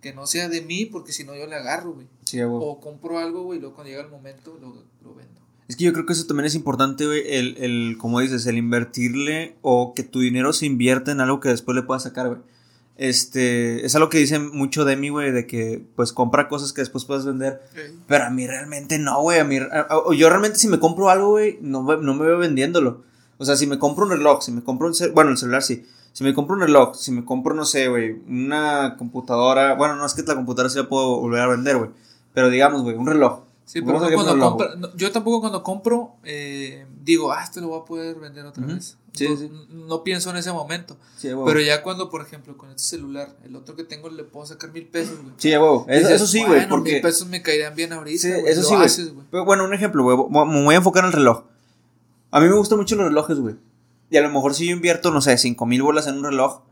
[0.00, 2.06] Que no sea de mí, porque si no yo le agarro, güey.
[2.24, 2.60] Sí, güey.
[2.62, 4.68] O compro algo, güey, y luego cuando llega el momento lo,
[5.02, 5.40] lo vendo.
[5.68, 8.56] Es que yo creo que eso también es importante, güey, el, el, como dices, el
[8.56, 12.40] invertirle o que tu dinero se invierta en algo que después le puedas sacar, güey.
[12.96, 16.82] Este, es algo que dice mucho de mí, güey, de que, pues, compra cosas que
[16.82, 17.60] después puedes vender.
[18.06, 19.38] Pero a mí realmente no, güey.
[19.38, 22.38] A mí, a- a- yo realmente si me compro algo, güey, no, no me veo
[22.38, 23.02] vendiéndolo.
[23.40, 25.62] O sea, si me compro un reloj, si me compro un cel- bueno, el celular
[25.62, 25.84] sí.
[26.12, 29.74] Si me compro un reloj, si me compro, no sé, güey, una computadora.
[29.74, 31.90] Bueno, no es que la computadora sí la puedo volver a vender, güey.
[32.34, 33.40] Pero digamos, güey, un reloj.
[33.64, 34.68] Sí, pero no cuando reloj, güey.
[34.68, 38.44] compra- no, yo tampoco cuando compro eh, digo, ah, esto lo voy a poder vender
[38.44, 38.96] otra vez.
[39.12, 39.50] Sí, no, sí.
[39.70, 40.96] no pienso en ese momento.
[41.16, 41.44] Sí, huevo.
[41.46, 44.72] Pero ya cuando, por ejemplo, con este celular, el otro que tengo le puedo sacar
[44.72, 45.34] mil pesos, güey.
[45.36, 45.86] Sí, huevo.
[45.88, 46.92] Eso, Dices, eso sí, güey, bueno, porque...
[46.94, 48.20] mil pesos me caerían bien ahorita.
[48.20, 49.26] Sí, eso sí, güey.
[49.30, 50.16] Pero bueno, un ejemplo, güey.
[50.46, 51.44] Me voy a enfocar en el reloj.
[52.30, 53.56] A mí me gustan mucho los relojes, güey.
[54.10, 56.62] Y a lo mejor si yo invierto, no sé, 5 mil bolas en un reloj,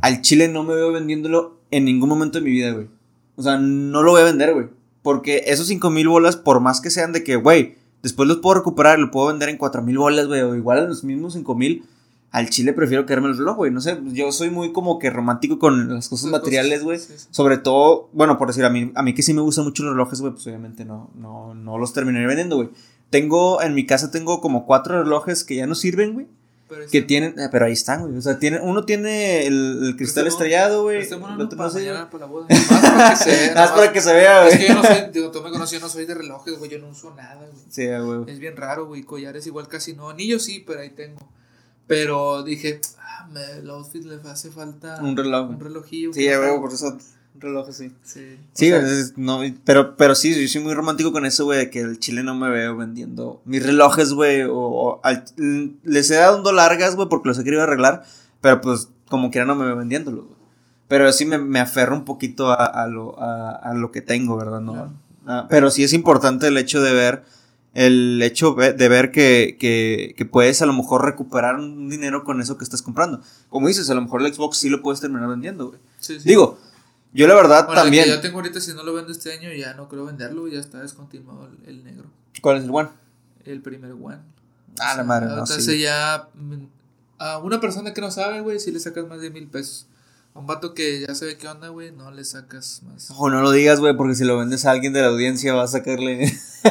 [0.00, 2.88] al chile no me veo vendiéndolo en ningún momento de mi vida, güey.
[3.36, 4.68] O sea, no lo voy a vender, güey.
[5.02, 8.54] Porque esos 5 mil bolas, por más que sean de que, güey, después los puedo
[8.54, 11.54] recuperar, lo puedo vender en 4 mil bolas, güey, o igual en los mismos 5
[11.54, 11.84] mil.
[12.30, 13.70] Al chile prefiero quedarme el reloj, güey.
[13.70, 16.98] No sé, yo soy muy como que romántico con las cosas materiales, güey.
[16.98, 17.28] cosas, sí, sí.
[17.30, 19.92] Sobre todo, bueno, por decir, a mí, a mí que sí me gustan mucho los
[19.92, 22.70] relojes, güey, pues obviamente no, no, no los terminaré vendiendo, güey.
[23.12, 26.26] Tengo, en mi casa tengo como cuatro relojes que ya no sirven, güey.
[26.68, 28.16] Pero Que está- tienen, eh, pero ahí están, güey.
[28.16, 31.02] O sea, tiene, uno tiene el, el cristal estrellado, güey.
[31.06, 32.10] otro para mañana, güey.
[32.10, 32.46] para la boda.
[32.48, 34.66] Nomás para que se vea, más para que se vea, Es güey.
[34.66, 36.78] que yo no soy, digo, tú me conoces, yo no soy de relojes, güey, yo
[36.78, 37.62] no uso nada, güey.
[37.68, 38.24] Sí, güey.
[38.32, 40.08] Es bien raro, güey, collares igual casi no.
[40.08, 41.20] Anillos sí, pero ahí tengo.
[41.86, 45.50] Pero dije, ah, me, el outfit le hace falta Un reloj.
[45.50, 46.12] un relojillo.
[46.14, 46.96] Sí, güey, por eso
[47.38, 47.92] reloj así.
[48.02, 48.36] Sí.
[48.52, 51.58] Sí, O sea, es- no, pero, pero sí, yo soy muy romántico con eso, güey,
[51.58, 55.24] de que el chile no me veo vendiendo mis relojes, güey, o, o al-
[55.82, 58.04] les he dado un dólar gas, güey, porque los he querido arreglar,
[58.40, 60.36] pero pues como quiera no me veo vendiéndolos, güey.
[60.88, 64.36] Pero sí me, me aferro un poquito a, a lo, a, a lo que tengo,
[64.36, 64.60] ¿verdad?
[64.60, 64.92] No, Claro.
[65.26, 67.22] Ah, pero sí es importante el hecho de ver,
[67.74, 72.40] el hecho de ver que, que, que puedes a lo mejor recuperar un dinero con
[72.42, 73.20] eso que estás comprando.
[73.48, 75.80] Como dices, a lo mejor el Xbox sí lo puedes terminar vendiendo, güey.
[75.98, 76.28] sí, sí.
[76.28, 76.58] Digo,
[77.12, 78.06] yo la verdad Bueno, también...
[78.06, 80.80] yo tengo ahorita, si no lo vendo este año, ya no creo venderlo, ya está
[80.80, 82.04] descontinuado el, el negro.
[82.40, 82.88] ¿Cuál es el one?
[83.44, 84.18] El primer one.
[84.80, 85.78] Ah, la madre, no, sí.
[85.80, 86.28] ya.
[86.34, 86.64] mm,
[87.18, 89.86] A una persona que no sabe, güey, si le sacas más de mil pesos.
[90.34, 93.10] A un vato que ya sabe qué onda, güey, no le sacas más.
[93.10, 95.64] Ojo, no lo digas, güey, porque si lo vendes a alguien de la audiencia va
[95.64, 96.24] a sacarle.
[96.64, 96.70] No,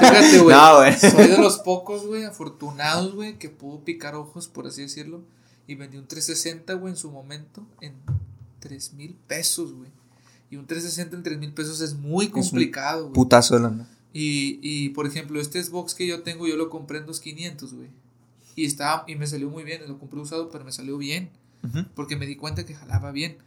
[0.00, 0.56] fíjate, güey.
[0.56, 0.96] No, güey.
[0.96, 5.22] Soy de los pocos, güey, afortunados, güey, que pudo picar ojos, por así decirlo.
[5.66, 7.94] Y vendí un 360, güey, en su momento, en
[8.68, 9.90] 3 mil pesos, güey.
[10.50, 13.14] Y un 360 en 3 mil pesos es muy complicado, güey.
[13.14, 13.88] Putazo de lana.
[14.12, 17.88] Y, y, por ejemplo, este Xbox que yo tengo, yo lo compré en 2500, güey.
[18.54, 21.30] Y, estaba, y me salió muy bien, lo compré usado, pero me salió bien.
[21.96, 23.38] Porque me di cuenta que jalaba bien.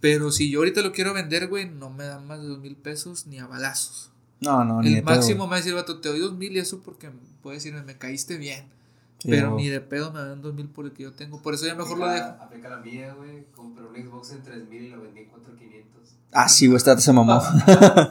[0.00, 2.74] Pero si yo ahorita lo quiero vender, güey, no me dan más de dos mil
[2.74, 4.10] pesos ni a balazos.
[4.40, 6.80] No, no, el máximo me va a decir, vato, te doy dos mil y eso
[6.82, 7.10] porque
[7.42, 8.66] puede decirme, me caíste bien.
[9.18, 9.64] Sí, pero güey.
[9.64, 11.40] ni de pedo me dan dos mil por el que yo tengo.
[11.40, 12.24] Por eso ya mejor lo dejo.
[12.26, 13.44] Aplica- Aplica la mía, güey.
[13.54, 16.02] Compré un Xbox en 3000 y lo vendí en 4500.
[16.32, 17.42] Ah, sí, güey, está se mamó.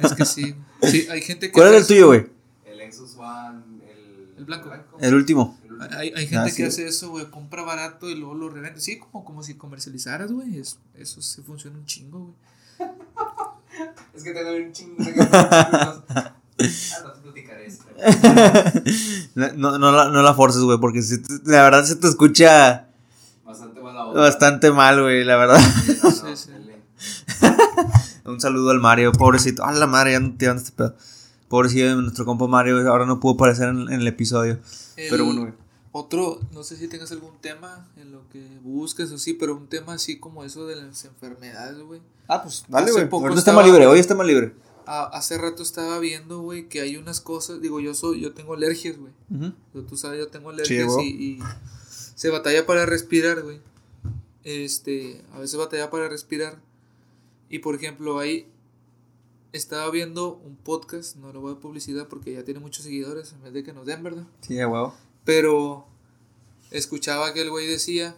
[0.01, 0.55] Es que sí.
[0.81, 1.53] Sí, hay gente que.
[1.53, 2.27] ¿Cuál era el tuyo, güey?
[2.65, 4.33] El Exus One, el.
[4.37, 4.71] El blanco.
[4.99, 5.57] El último.
[5.63, 8.79] El Hay, hay gente que hace eso, güey, compra barato y luego lo revende.
[8.81, 10.59] Sí, como, como si comercializaras, güey.
[10.59, 12.19] Eso, eso sí funciona un chingo,
[12.79, 12.89] güey.
[14.13, 17.14] es que tengo un chingo de ah, no.
[19.35, 22.87] no, no, la, no la forces, güey, porque si la verdad se te escucha
[23.45, 25.59] bastante mal, bastante mal, güey, la verdad.
[25.59, 26.49] sí, sí.
[28.25, 29.63] un saludo al Mario, pobrecito.
[29.63, 30.95] A la madre, ya no te este pedo.
[31.47, 34.59] Pobrecito nuestro compa Mario, ahora no pudo aparecer en, el episodio.
[34.95, 35.53] pero bueno, güey.
[35.97, 39.67] Otro, no sé si tengas algún tema en lo que busques o sí, pero un
[39.67, 42.01] tema así como eso de las enfermedades, güey.
[42.27, 43.07] Ah, pues dale, güey.
[43.09, 44.53] Ahorita está más libre, hoy está más libre.
[44.87, 48.97] Hace rato estaba viendo, güey, que hay unas cosas, digo, yo soy, yo tengo alergias,
[48.97, 49.13] güey.
[49.87, 51.39] Tú sabes, yo tengo alergias y, y,
[52.15, 53.59] se batalla para respirar, güey.
[54.43, 56.59] Este, a veces batalla para respirar.
[57.49, 58.47] Y por ejemplo, ahí
[59.51, 63.43] estaba viendo un podcast, no lo voy a publicidad porque ya tiene muchos seguidores, en
[63.43, 64.25] vez de que nos den, ¿verdad?
[64.41, 64.93] Sí, wow.
[65.23, 65.87] Pero
[66.71, 68.17] escuchaba que el güey decía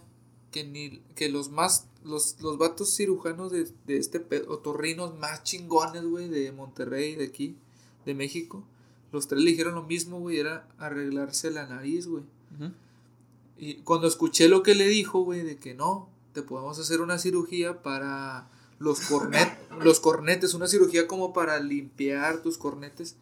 [0.52, 6.04] que ni que los más los, los vatos cirujanos de, de este otorrinos más chingones,
[6.04, 7.56] güey, de Monterrey, de aquí,
[8.06, 8.64] de México,
[9.12, 12.24] los tres le dijeron lo mismo, güey, era arreglarse la nariz, güey.
[13.58, 17.18] Y cuando escuché lo que le dijo, güey, de que no, te podemos hacer una
[17.18, 18.50] cirugía para
[18.80, 23.16] los, cornet, los cornetes, una cirugía como para limpiar tus cornetes,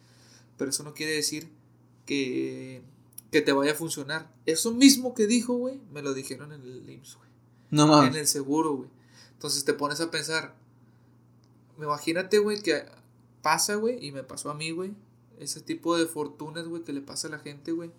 [0.58, 1.48] pero eso no quiere decir
[2.04, 2.82] que,
[3.30, 4.30] que te vaya a funcionar.
[4.44, 7.25] Eso mismo que dijo, güey, me lo dijeron en el IMSS, güey.
[7.76, 8.14] No mames.
[8.14, 8.88] En el seguro, güey.
[9.32, 10.54] Entonces te pones a pensar,
[11.78, 12.84] imagínate, güey, que
[13.42, 14.94] pasa, güey, y me pasó a mí, güey,
[15.38, 17.90] ese tipo de fortunas, güey, que le pasa a la gente, güey.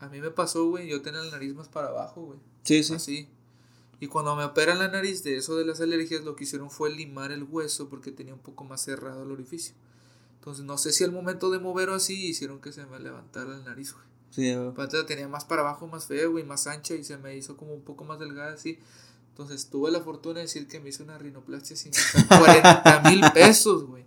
[0.00, 2.38] A mí me pasó, güey, yo tenía la nariz más para abajo, güey.
[2.64, 2.94] Sí, sí.
[2.94, 3.28] Así.
[4.00, 6.90] Y cuando me operan la nariz de eso de las alergias, lo que hicieron fue
[6.90, 9.74] limar el hueso porque tenía un poco más cerrado el orificio.
[10.40, 13.60] Entonces, no sé si al momento de moverlo así hicieron que se me levantara la
[13.60, 14.04] nariz, güey.
[14.34, 17.36] Sí, Aparte la tenía más para abajo, más feo, güey, más ancha y se me
[17.36, 18.78] hizo como un poco más delgada así.
[19.30, 21.92] Entonces, tuve la fortuna de decir que me hizo una rinoplastia sin
[22.28, 24.04] 40 mil pesos, güey.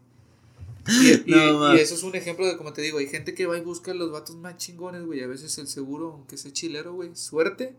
[0.87, 3.61] Y, y, eso es un ejemplo de, como te digo, hay gente que va y
[3.61, 5.21] busca los vatos más chingones, güey.
[5.21, 7.75] A veces el seguro, aunque sea chilero, güey, suerte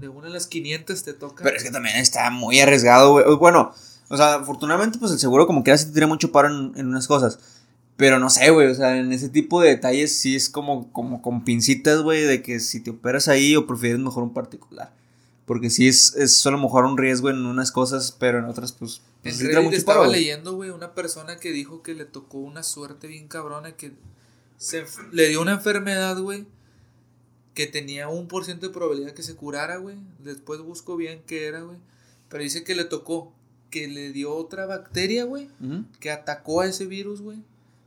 [0.00, 1.42] de una de las 500 te toca.
[1.42, 3.36] Pero es que también está muy arriesgado, güey.
[3.36, 3.72] Bueno,
[4.08, 7.06] o sea, afortunadamente, pues el seguro como que así te tiene mucho paro en, unas
[7.06, 7.38] cosas.
[7.96, 11.22] Pero no sé, güey, o sea, en ese tipo de detalles sí es como, como
[11.22, 14.92] con pincitas, güey, de que si te operas ahí o prefieres mejor un particular.
[15.46, 19.00] Porque sí es, es solo mejor un riesgo en unas cosas, pero en otras, pues.
[19.22, 23.06] pues en Reddit estaba leyendo, güey, una persona que dijo que le tocó una suerte
[23.06, 23.92] bien cabrona, que
[24.58, 26.46] se, le dio una enfermedad, güey,
[27.54, 29.96] que tenía un por ciento de probabilidad que se curara, güey.
[30.18, 31.78] Después busco bien qué era, güey.
[32.28, 33.32] Pero dice que le tocó,
[33.70, 35.48] que le dio otra bacteria, güey,
[36.00, 37.38] que atacó a ese virus, güey.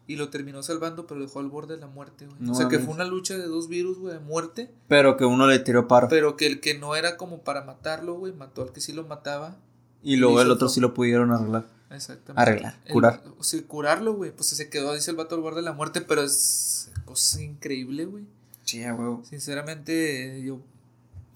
[0.09, 2.49] Y lo terminó salvando, pero dejó al borde de la muerte, güey.
[2.49, 4.71] o sea, que fue una lucha de dos virus, güey, de muerte.
[4.87, 6.07] Pero que uno le tiró paro.
[6.09, 9.03] Pero que el que no era como para matarlo, güey, mató al que sí lo
[9.03, 9.57] mataba.
[10.01, 11.67] Y luego el otro sí lo pudieron arreglar.
[11.91, 12.41] Exactamente.
[12.41, 13.21] Arreglar, curar.
[13.41, 14.31] sí, curarlo, güey.
[14.31, 18.05] Pues se quedó, dice el vato al borde de la muerte, pero es cosa increíble,
[18.05, 18.25] güey.
[18.63, 18.83] Sí,
[19.29, 20.59] Sinceramente, yo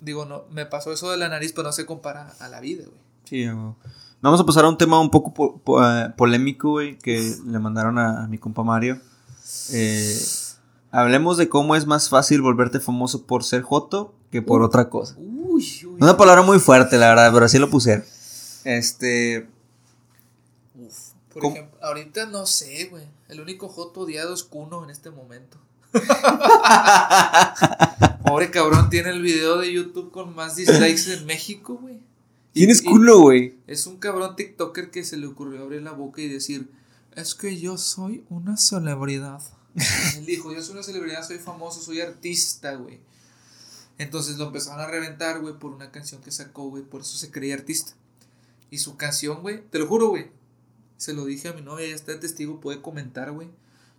[0.01, 2.85] digo, no, me pasó eso de la nariz, pero no se compara a la vida,
[2.85, 2.97] güey.
[3.25, 3.47] Sí,
[4.23, 8.25] Vamos a pasar a un tema un poco eh, polémico, güey, que le mandaron a,
[8.29, 9.01] mi compa Mario.
[9.73, 10.17] Eh,
[10.91, 15.15] hablemos de cómo es más fácil volverte famoso por ser joto que por otra cosa.
[15.17, 15.67] Uy,
[15.99, 18.05] Una palabra muy fuerte, la verdad, pero así lo puse.
[18.63, 19.49] Este.
[20.75, 20.97] Uf.
[21.33, 23.03] Por ejemplo, ahorita no sé, güey.
[23.27, 25.57] El único joto odiado es Kuno en este momento.
[28.25, 32.12] Pobre cabrón, tiene el video de YouTube con más dislikes en México, güey.
[32.53, 33.57] Tienes culo, güey.
[33.65, 36.69] Es un cabrón TikToker que se le ocurrió abrir la boca y decir:
[37.15, 39.41] Es que yo soy una celebridad.
[40.17, 42.99] Él dijo: Yo soy una celebridad, soy famoso, soy artista, güey.
[43.97, 46.83] Entonces lo empezaron a reventar, güey, por una canción que sacó, güey.
[46.83, 47.93] Por eso se creía artista.
[48.69, 50.27] Y su canción, güey, te lo juro, güey.
[50.97, 53.49] Se lo dije a mi novia, ya está testigo, puede comentar, güey.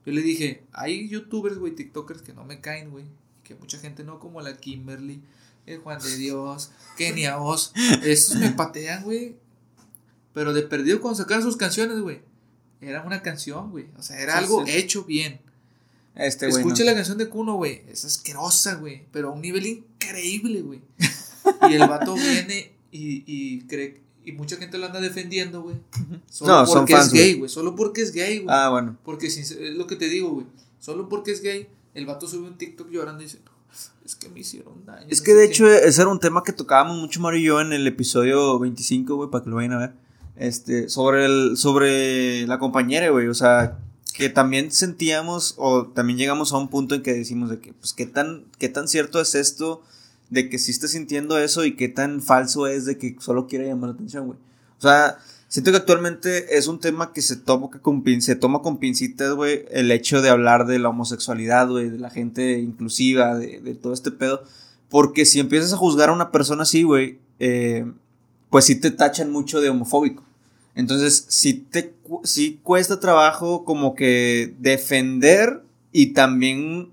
[0.07, 3.05] Yo le dije, hay youtubers, güey, tiktokers que no me caen, güey.
[3.42, 5.22] Que mucha gente no, como la Kimberly,
[5.67, 7.73] el Juan de Dios, Kenia Oz.
[8.03, 9.37] Esos me patean, güey.
[10.33, 12.21] Pero de perdido cuando sacaron sus canciones, güey.
[12.81, 13.87] Era una canción, güey.
[13.99, 15.41] O sea, era algo hecho bien.
[16.15, 17.83] Este, Escucha la canción de Kuno, güey.
[17.89, 19.07] Es asquerosa, güey.
[19.11, 20.83] Pero a un nivel increíble, güey.
[21.69, 25.77] y el vato viene y, y cree, y mucha gente lo anda defendiendo, güey.
[26.31, 27.51] Solo porque es gay, güey.
[27.51, 28.57] Solo porque es gay, güey.
[28.57, 28.97] Ah, bueno.
[29.05, 30.47] Porque es lo que te digo, güey.
[30.79, 33.41] Solo porque es gay, el vato sube un TikTok llorando y dice,
[34.05, 35.07] es que me hicieron daño.
[35.09, 37.72] Es que de hecho, ese era un tema que tocábamos mucho Mario y yo en
[37.72, 39.93] el episodio 25, güey, para que lo vayan a ver.
[40.37, 43.29] Este, sobre el, sobre la compañera, güey.
[43.29, 43.79] O sea,
[44.14, 47.93] que también sentíamos o también llegamos a un punto en que decimos de que, pues,
[47.95, 49.83] qué tan, qué tan cierto es esto
[50.31, 53.66] de que sí estás sintiendo eso y qué tan falso es de que solo quiere
[53.66, 54.39] llamar la atención, güey.
[54.79, 55.18] O sea,
[55.55, 59.34] siento que actualmente es un tema que se toma con, pin- se toma con pincitas,
[59.34, 63.92] güey, el hecho de hablar de la homosexualidad, güey, de la gente inclusiva, de, todo
[63.92, 64.42] este pedo.
[64.88, 67.86] Porque si empiezas a juzgar a una persona así, güey, eh,
[68.50, 70.24] pues sí te tachan mucho de homofóbico.
[70.74, 71.94] Entonces, sí, te,
[72.24, 76.90] sí cuesta trabajo como que defender y también,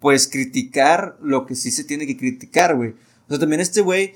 [0.00, 2.92] pues, criticar lo que sí se tiene que criticar, güey.
[3.26, 4.14] O sea, también este güey,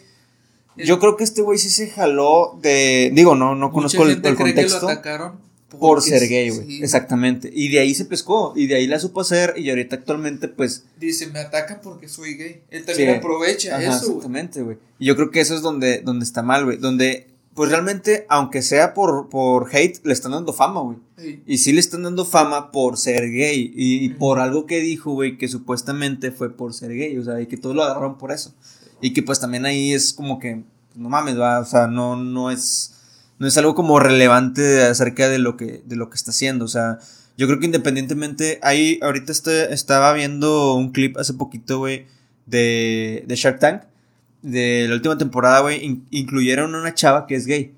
[0.85, 4.15] yo creo que este güey sí se jaló de, digo, no, no conozco Mucha el,
[4.17, 4.89] gente el cree que lo contexto.
[4.89, 5.33] atacaron
[5.79, 6.67] Por ser gay, güey.
[6.67, 6.83] sí.
[6.83, 7.51] Exactamente.
[7.53, 8.53] Y de ahí se pescó.
[8.57, 9.55] Y de ahí la supo hacer.
[9.59, 10.85] Y ahorita actualmente, pues.
[10.99, 12.63] Dice, me atacan porque soy gay.
[12.71, 13.17] Él también Sí.
[13.19, 14.79] aprovecha Ajá, eso, exactamente, güey.
[14.99, 16.79] Y yo creo que eso es donde, donde está mal, güey.
[16.79, 20.97] Donde, pues realmente, aunque sea por, por hate, le están dando fama, güey.
[21.19, 21.43] Sí.
[21.47, 23.71] Y sí le están dando fama por ser gay.
[23.75, 27.19] Y, y por algo que dijo, güey, que supuestamente fue por ser gay.
[27.19, 28.55] O sea, y que todos lo agarraron por eso.
[29.01, 31.61] Y que pues también ahí es como que, pues, no mames, va.
[31.61, 32.95] O sea, no, no es.
[33.39, 36.65] No es algo como relevante acerca de lo que, de lo que está haciendo.
[36.65, 36.99] O sea,
[37.37, 38.59] yo creo que independientemente.
[38.63, 42.07] Ahí, ahorita este- estaba viendo un clip hace poquito, güey,
[42.47, 43.83] de, de Shark Tank.
[44.43, 45.85] De la última temporada, güey.
[45.85, 47.75] in- incluyeron una chava que es gay.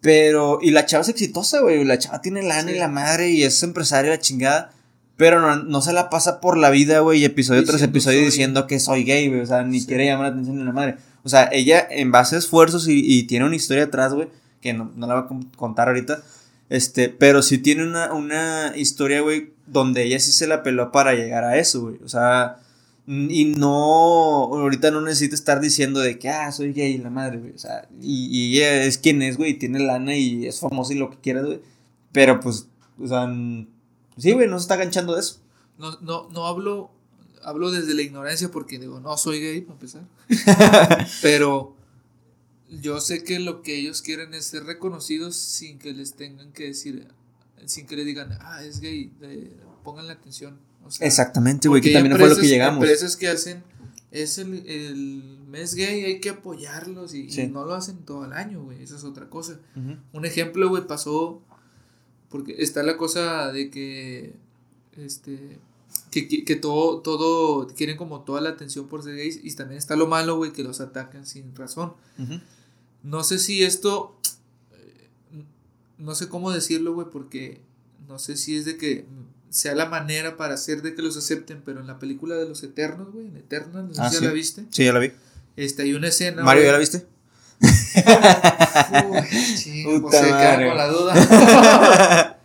[0.00, 1.84] Pero, y la chava es exitosa, güey.
[1.84, 2.80] La chava tiene lana y Sí.
[2.80, 4.72] la madre y es empresaria la chingada.
[5.16, 8.66] Pero no, no se la pasa por la vida, güey, episodio tras episodio soy- diciendo
[8.66, 9.40] que soy gay, güey.
[9.40, 9.86] O sea, ni Sí.
[9.86, 10.96] quiere llamar la atención ni la madre.
[11.22, 14.28] O sea, ella en base a esfuerzos y, y tiene una historia atrás, güey,
[14.60, 16.22] que no, no la voy a con- contar ahorita.
[16.68, 21.14] Este, pero sí tiene una, una historia, güey, donde ella sí se la peló para
[21.14, 21.96] llegar a eso, güey.
[22.04, 22.56] O sea,
[23.06, 23.70] y no,
[24.52, 27.52] ahorita no necesita estar diciendo de que, ah, soy gay, la madre, güey.
[27.52, 30.92] O sea, y, y ella es quien es, güey, y tiene lana y es famosa
[30.92, 31.60] y lo que quieras, güey.
[32.12, 32.66] Pero pues,
[33.00, 33.26] o sea,
[34.16, 35.40] sí, güey, no se está ganchando de eso.
[35.78, 36.90] No, no, no hablo,
[37.42, 40.02] hablo desde la ignorancia porque digo, no soy gay para empezar.
[41.22, 41.76] Pero
[42.70, 46.64] yo sé que lo que ellos quieren es ser reconocidos sin que les tengan que
[46.64, 47.08] decir,
[47.66, 49.52] sin que le digan, ah, es gay, de-
[49.84, 50.58] pongan la atención.
[50.84, 52.82] O sea, Exactamente, güey, que también fue lo que llegamos.
[52.82, 53.62] Empresas que hacen,
[54.10, 58.62] es el, el mes gay, hay que apoyarlos y, no lo hacen todo el año,
[58.62, 59.58] güey, eso es otra cosa.
[60.12, 61.42] Un ejemplo, güey, pasó.
[62.30, 64.34] Porque está la cosa de que.
[64.96, 65.58] Este.
[66.10, 67.68] Que, que, que todo, todo.
[67.68, 69.40] Quieren como toda la atención por ser gays.
[69.42, 71.94] Y también está lo malo, güey, que los atacan sin razón.
[73.02, 74.16] No sé si esto.
[75.98, 77.60] No sé cómo decirlo, güey, porque.
[78.08, 79.06] No sé si es de que.
[79.48, 81.62] Sea la manera para hacer de que los acepten.
[81.64, 83.26] Pero en la película de los Eternos, güey.
[83.28, 84.66] En Eternas, no sé Ah, si ya la viste.
[84.70, 85.12] Sí, ya la vi.
[85.56, 86.42] Este, hay una escena.
[86.42, 86.64] Mario.
[86.64, 87.06] ¿ya la viste?
[89.86, 92.38] Uy, pues se queda con la duda.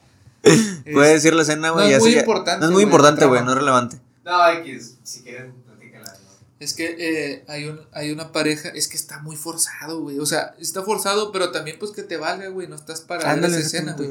[0.93, 1.89] Puedes decir la escena, güey.
[1.89, 3.97] no es muy importante, No es muy importante, güey, no es relevante.
[4.23, 6.05] No, X, si quieren, platícala.
[6.05, 6.29] ¿no?
[6.59, 10.19] Es que eh, hay, un, hay una pareja, es que está muy forzado, güey.
[10.19, 12.67] O sea, está forzado, pero también pues que te valga, güey.
[12.67, 14.09] No estás para ver esa escena, güey.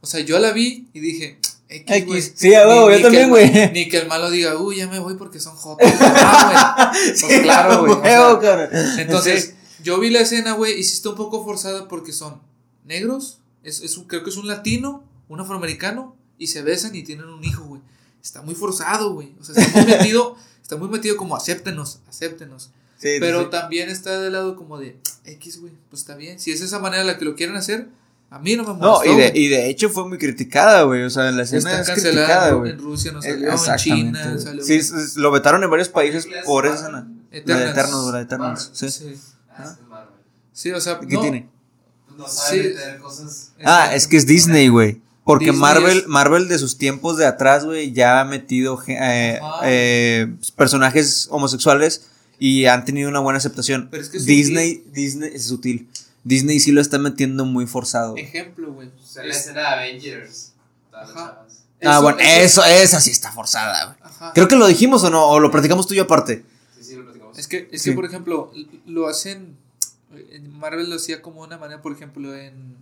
[0.00, 1.38] O sea, yo la vi y dije,
[1.68, 2.32] X.
[2.36, 3.58] Sí, a huevo, Ni- yo también, que güey.
[3.58, 5.88] el- Ni que el malo diga, uy, ya me voy porque son jotos.
[6.00, 7.20] Ah, güey.
[7.20, 7.92] Pues claro, güey.
[7.92, 8.68] o sea.
[8.98, 12.40] Entonces, yo vi la escena, güey, y sí está un poco forzada porque son
[12.84, 17.02] negros, es, es un, creo que es un latino, un afroamericano, y se besan y
[17.02, 17.80] tienen un hijo, güey.
[18.22, 19.32] Está muy forzado, güey.
[19.40, 22.70] O sea, está muy metido, está muy metido como acéptenos, acéptenos.
[22.98, 23.48] Sí, Pero sí.
[23.50, 26.38] también está del lado como de X, güey, pues está bien.
[26.38, 27.88] Si es esa manera la que lo quieren hacer,
[28.30, 29.04] a mí no me molestó.
[29.04, 31.02] No, y de, y de hecho fue muy criticada, güey.
[31.02, 32.70] O sea, la escena Está es cancelada criticada, en- güey.
[32.72, 34.64] en Rusia, no Eh, salió, en China, salió.
[34.64, 34.80] Sí,
[35.16, 37.00] lo vetaron en varios países por esa escena.
[37.00, 37.70] La de Eternas.
[37.72, 38.70] Eternos, la de Eternos.
[38.72, 38.90] Sí.
[38.90, 39.14] Sí.
[39.56, 40.14] Ah, es que es Marvel.
[40.52, 41.48] Sí, o sea, ¿Qué no, tiene?
[42.16, 42.68] No saben Sí.
[42.68, 43.52] meter cosas.
[43.64, 45.00] Ah, es que es Disney, güey.
[45.24, 49.40] Porque Disney Marvel, es- Marvel de sus tiempos de atrás, güey, ya ha metido eh,
[49.64, 53.88] eh, personajes homosexuales y han tenido una buena aceptación.
[53.90, 55.88] Pero es que es Disney, Disney es sutil.
[56.24, 58.16] Disney sí lo está metiendo muy forzado.
[58.16, 58.88] Ejemplo, güey.
[58.88, 60.52] O sea, la escena de Avengers.
[60.92, 61.44] Ajá.
[61.84, 64.32] Ah, bueno, eso, esa sí está forzada, güey.
[64.34, 66.44] Creo que lo dijimos o no, o lo platicamos tú y yo aparte.
[66.78, 67.31] Sí, sí, lo platicamos.
[67.42, 67.90] Es que, es Sí.
[67.90, 68.52] que, por ejemplo,
[68.86, 69.56] lo hacen.
[70.30, 72.76] en Marvel lo hacía como una manera, por ejemplo, en.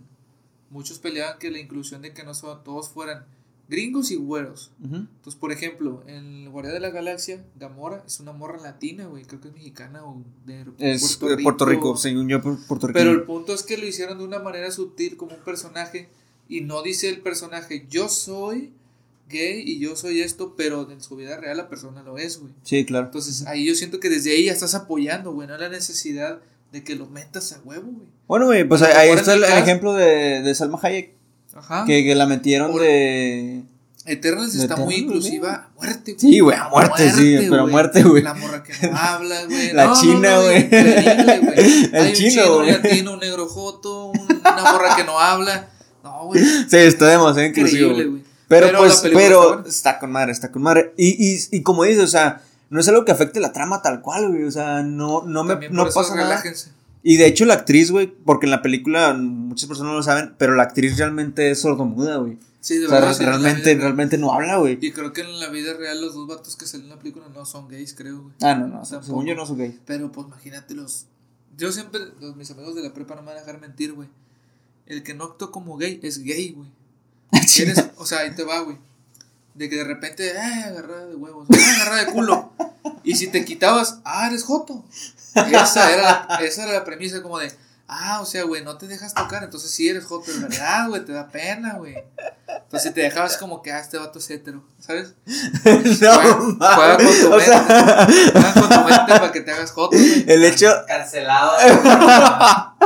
[0.69, 3.25] Muchos peleaban que la inclusión de que no son, todos fueran
[3.67, 4.71] gringos y güeros.
[4.83, 9.23] Entonces, por ejemplo, en Guardia de la Galaxia, Gamora es una morra latina, güey.
[9.25, 12.99] Creo que es mexicana o de Es Puerto Rico, Puerto Rico según yo, Puerto Rico.
[12.99, 16.09] Pero el punto es que lo hicieron de una manera sutil como un personaje
[16.49, 18.73] y no dice el personaje yo soy
[19.31, 22.53] gay y yo soy esto, pero en su vida real la persona lo es, güey.
[22.63, 23.05] Sí, claro.
[23.07, 26.39] Entonces ahí yo siento que desde ahí ya estás apoyando, güey, no la necesidad
[26.71, 28.07] de que lo metas a huevo, güey.
[28.27, 31.13] Bueno, güey, pues ahí, está el, ejemplo de, de Salma Hayek,
[31.53, 31.83] Ajá.
[31.85, 33.63] que, que la metieron Por- de...
[34.05, 36.33] Eternals está muy inclusiva a muerte, güey.
[36.33, 38.23] Sí, güey, a muerte, sí, pero a muerte, güey.
[38.23, 39.73] La morra que no habla, güey.
[39.73, 40.67] La china, güey.
[40.71, 42.75] El chino, güey.
[42.75, 45.69] Un chino, un negro joto, una morra que no habla.
[46.03, 46.43] No, güey.
[46.67, 47.93] Sí, está demasiado inclusivo.
[47.93, 48.23] güey.
[48.51, 50.93] Pero, pero, pues, pero está, con madre, está con madre.
[50.97, 54.01] Y, y, y como dices, o sea, no es algo que afecte la trama tal
[54.01, 54.43] cual, güey.
[54.43, 56.43] O sea, no, no me no pasa nada.
[57.01, 60.35] Y de hecho la actriz, güey, porque en la película muchas personas no lo saben,
[60.37, 62.37] pero la actriz realmente es sordomuda, güey.
[62.59, 64.77] Sí, de o sea, realmente, realmente no habla, güey.
[64.81, 67.27] Y creo que en la vida real los dos vatos que salen en la película
[67.33, 68.33] no son gays, creo, güey.
[68.41, 69.75] Ah, no, no, según yo no son gays.
[69.85, 71.05] Pero pues imagínate los...
[71.57, 74.09] Yo siempre, los, mis amigos de la prepa no me van a dejar mentir, güey.
[74.87, 76.67] El que no actuó como gay es gay, güey.
[77.97, 78.77] o sea, ahí te va, güey.
[79.53, 82.51] De que de repente, eh, agarrada de huevos, eh, agarrada de culo.
[83.03, 84.83] Y si te quitabas, ah, eres joto.
[85.35, 87.51] Esa era, la, esa era la premisa, como de,
[87.87, 91.05] ah, o sea, güey, no te dejas tocar, entonces sí eres joto, es verdad, güey,
[91.05, 91.95] te da pena, güey.
[92.47, 95.13] Entonces si te dejabas como que, ah, este vato es hetero, ¿sabes?
[95.25, 97.51] no, juega, con tu mente,
[98.31, 100.25] juega con tu mente para que te hagas joto, güey.
[100.27, 100.71] El hecho...
[100.87, 101.51] Cancelado.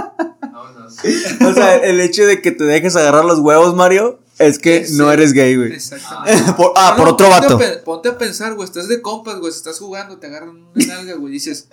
[1.45, 5.11] O sea, el hecho de que te dejes agarrar los huevos, Mario, es que no
[5.11, 5.73] eres gay, güey.
[5.73, 6.53] Exactamente.
[6.75, 7.59] ah, por otro vato.
[7.83, 11.33] ponte a pensar, güey, estás de compas, güey, estás jugando, te agarran una nalga, güey,
[11.33, 11.69] dices,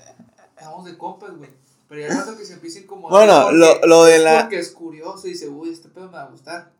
[0.57, 1.51] estamos de compas, güey.
[1.89, 3.11] Pero ya rato que se empiecen como.
[3.11, 4.43] Bueno, lo, lo de la.
[4.43, 6.73] Porque es curioso y dice, uy, este pedo me va a gustar.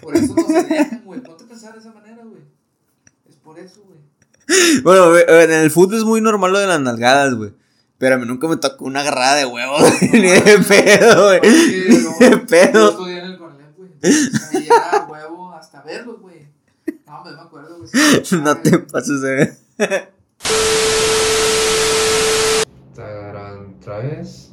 [0.00, 1.20] Por eso no se dejan, güey.
[1.20, 2.42] Ponte a pensar de esa manera, güey.
[3.28, 3.98] Es por eso, güey.
[4.82, 7.52] Bueno, en el fútbol es muy normal lo de las nalgadas, güey.
[7.98, 11.40] Pero a mí nunca me tocó una agarrada de huevos, ni de pedo, güey.
[11.40, 13.06] Ni de pedo.
[13.06, 13.21] Yo
[14.02, 16.48] era huevo hasta verlos, güey.
[17.06, 17.90] No, me acuerdo, güey.
[18.42, 19.30] No te pases de
[19.78, 20.12] ver.
[23.82, 24.50] Otra vez.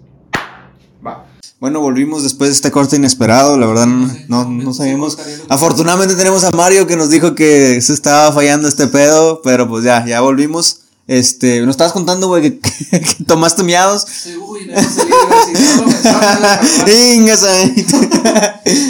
[1.05, 1.25] Va.
[1.59, 5.19] Bueno, volvimos después de este corte inesperado, la verdad no, no, sabíamos.
[5.49, 9.83] Afortunadamente tenemos a Mario que nos dijo que se estaba fallando este pedo, pero pues
[9.83, 10.85] ya, ya volvimos.
[11.09, 12.59] Este, nos estabas contando, güey, que,
[12.91, 14.03] que, tomaste miados.
[14.03, 14.75] Sí, uy, no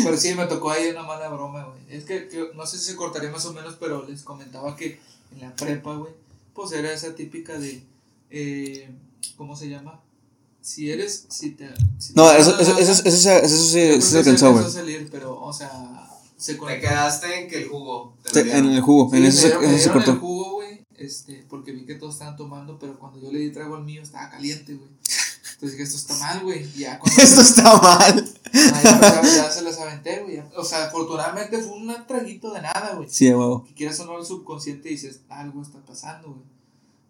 [0.04, 1.80] Pero sí, me tocó ahí una mala broma, güey.
[1.98, 5.00] Es que, no sé si se cortaría más o menos, pero les comentaba que
[5.34, 6.12] en la prepa, güey,
[6.54, 7.84] pues era esa típica de,
[8.32, 8.90] eh,
[9.38, 10.02] ¿cómo se llama?
[10.60, 11.70] Si eres, si te...
[12.16, 14.70] no, eso, eso, eso, eso, eso, eso, sí se alcanzó, güey.
[14.70, 16.06] salir, pero, o sea...
[16.36, 18.14] Se te quedaste en que el jugo.
[18.34, 20.12] en el jugo, en eso, se, eso se cortó.
[20.12, 20.59] el jugo, güey
[21.00, 24.02] este, porque vi que todos estaban tomando, pero cuando yo le di trago al mío
[24.02, 24.90] estaba caliente, güey.
[25.54, 26.70] Entonces dije, esto está mal, güey.
[26.74, 28.34] Ya cuando esto está mal.
[28.54, 30.42] ya, ya, se las aventé, güey.
[30.58, 33.10] O sea, afortunadamente fue un traguito de nada, güey.
[33.10, 33.64] Sí, güey.
[33.68, 36.44] Que quieras o no el subconsciente y dices, algo está pasando, güey.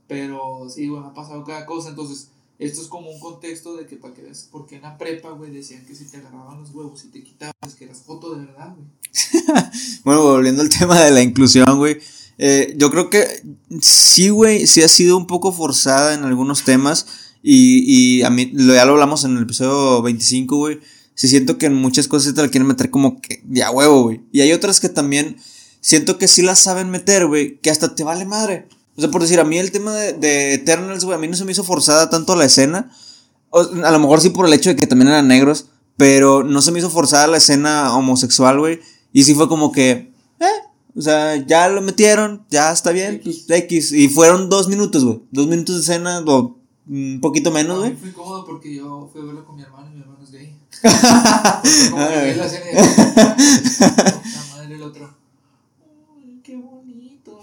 [0.07, 1.89] Pero sí, güey, ha pasado cada cosa.
[1.89, 2.29] Entonces,
[2.59, 5.51] esto es como un contexto de que para que veas, porque en la prepa, güey,
[5.51, 8.45] decían que si te agarraban los huevos y te quitaban, es que eras foto de
[8.45, 8.87] verdad, güey.
[10.03, 11.99] bueno, volviendo al tema de la inclusión, güey
[12.39, 13.43] eh, yo creo que
[13.81, 17.05] sí, güey, sí ha sido un poco forzada en algunos temas.
[17.43, 17.83] Y,
[18.19, 20.79] y a mí, ya lo hablamos en el episodio 25, güey.
[21.13, 24.21] Sí siento que en muchas cosas te la quieren meter como que de huevo, güey.
[24.31, 25.35] Y hay otras que también
[25.81, 28.67] siento que sí las saben meter, güey, que hasta te vale madre.
[28.95, 31.35] O sea, por decir, a mí el tema de, de Eternals, güey, a mí no
[31.35, 32.91] se me hizo forzada tanto la escena.
[33.51, 35.67] a lo mejor sí por el hecho de que también eran negros,
[35.97, 38.79] pero no se me hizo forzada la escena homosexual, güey.
[39.11, 40.45] Y sí fue como que, eh,
[40.99, 43.45] o sea, ya lo metieron, ya está bien, X.
[43.47, 43.91] Pues, X.
[43.93, 45.21] Y fueron dos minutos, güey.
[45.31, 46.57] Dos minutos de escena, o
[46.89, 47.95] un poquito menos, güey.
[47.95, 50.57] Fui cómodo porque yo fui a verlo con mi hermano y mi hermano es gay.
[51.89, 53.35] como que la escena
[54.35, 55.15] la madre del otro.
[56.17, 57.39] Uy, qué bonito.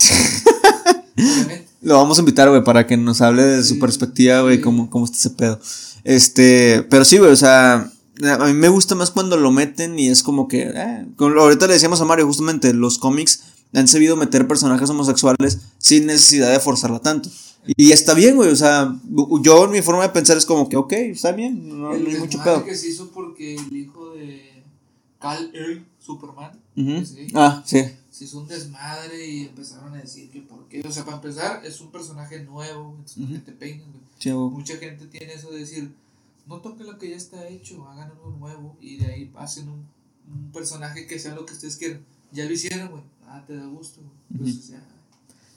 [1.80, 5.07] Lo vamos a invitar, güey, para que nos hable de su perspectiva, güey, cómo, cómo
[5.07, 5.59] está ese pedo.
[6.04, 7.90] Este, pero sí, güey, o sea,
[8.25, 10.62] a mí me gusta más cuando lo meten y es como que.
[10.75, 13.43] Eh, ahorita le decíamos a Mario, justamente, los cómics
[13.75, 17.31] han sabido meter personajes homosexuales sin necesidad de forzarla tanto.
[17.67, 18.51] Y está bien, güey.
[18.51, 18.97] O sea,
[19.43, 21.69] yo, mi forma de pensar es como que, ok, está bien.
[21.69, 22.64] No, hay mucho pedo.
[22.64, 24.62] que se hizo porque el hijo de
[25.21, 26.53] Cal El Superman.
[27.35, 27.83] Ah, sí.
[28.11, 30.83] Se hizo un desmadre y empezaron a decir que por qué.
[30.87, 32.95] O sea, para empezar, es un personaje nuevo.
[32.99, 33.87] Entonces, te peinas,
[34.25, 35.91] Mucha gente tiene eso de decir
[36.47, 39.86] no toquen lo que ya está hecho, hagan algo nuevo y de ahí hacen un,
[40.32, 42.05] un personaje que sea lo que ustedes quieran.
[42.32, 43.03] Ya lo hicieron, güey.
[43.26, 44.01] Ah, te da gusto.
[44.36, 44.70] Pues,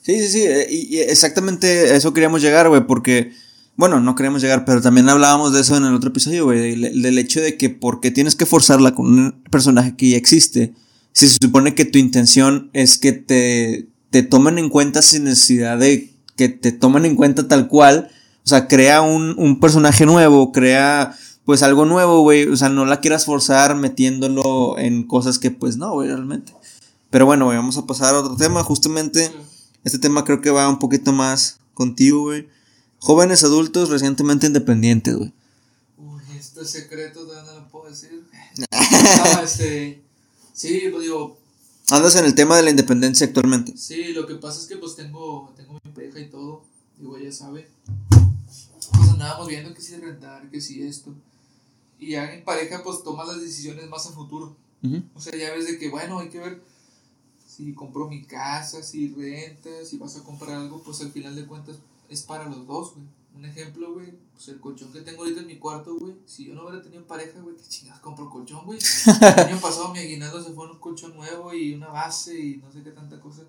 [0.01, 0.41] Sí, sí, sí.
[0.43, 3.33] Eh, y, exactamente eso queríamos llegar, güey, porque,
[3.75, 7.17] bueno, no queríamos llegar, pero también hablábamos de eso en el otro episodio, güey, del,
[7.17, 10.73] hecho de que porque tienes que forzarla con un personaje que ya existe,
[11.11, 15.77] si se supone que tu intención es que te, te tomen en cuenta sin necesidad
[15.77, 18.09] de que te tomen en cuenta tal cual,
[18.45, 21.15] o sea, crea un, un personaje nuevo, crea
[21.49, 22.47] pues algo nuevo, güey.
[22.47, 26.53] O sea, no la quieras forzar metiéndolo en cosas que pues no, güey, realmente.
[27.09, 28.63] Pero bueno, güey, vamos a pasar a otro tema.
[28.63, 29.31] Justamente,
[29.83, 32.47] este tema creo que va un poquito más contigo, güey.
[32.99, 35.33] Jóvenes adultos recientemente independientes, güey.
[35.97, 38.23] Uy, este secreto todavía no lo puedo decir.
[38.57, 40.03] no, este.
[40.53, 41.35] Sí, pues digo.
[41.89, 43.75] Andas en el tema de la independencia actualmente.
[43.75, 46.61] Sí, lo que pasa es que pues tengo, tengo mi pareja y todo.
[46.99, 47.69] Digo, ella sabe.
[48.09, 51.13] Pues andábamos viendo que si rentar, que si esto.
[51.97, 54.55] Y ya en pareja pues tomas las decisiones más a futuro.
[55.13, 56.61] O sea, ya ves de que, bueno, hay que ver
[57.45, 61.45] si compro mi casa, si rentas, si vas a comprar algo, pues al final de
[61.45, 61.77] cuentas
[62.09, 63.05] es para los dos, güey.
[63.35, 66.55] Un ejemplo, güey, pues el colchón que tengo ahorita en mi cuarto, güey, si yo
[66.55, 68.79] no hubiera tenido pareja, güey, qué chingados compro colchón, güey.
[69.21, 72.57] El año pasado mi aguinaldo se fue en un colchón nuevo y una base y
[72.57, 73.43] no sé qué tanta cosa.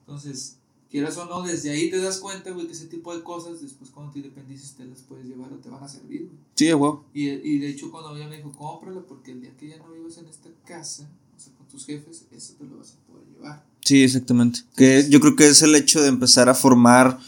[0.00, 0.56] Entonces,
[0.90, 3.90] quieras o no, desde ahí te das cuenta, güey, que ese tipo de cosas, después
[3.90, 6.38] cuando te independices, te las puedes llevar o te van a servir, güey.
[6.54, 6.92] Sí, güey.
[7.14, 9.92] Y, y de hecho, cuando ella me dijo, cómprala, porque el día que ya no
[9.92, 13.26] vivas en esta casa, o sea, con tus jefes, eso te lo vas a poder
[13.28, 13.64] llevar.
[13.84, 14.60] Sí, exactamente.
[14.76, 17.18] Que yo creo que es el hecho de empezar a formar.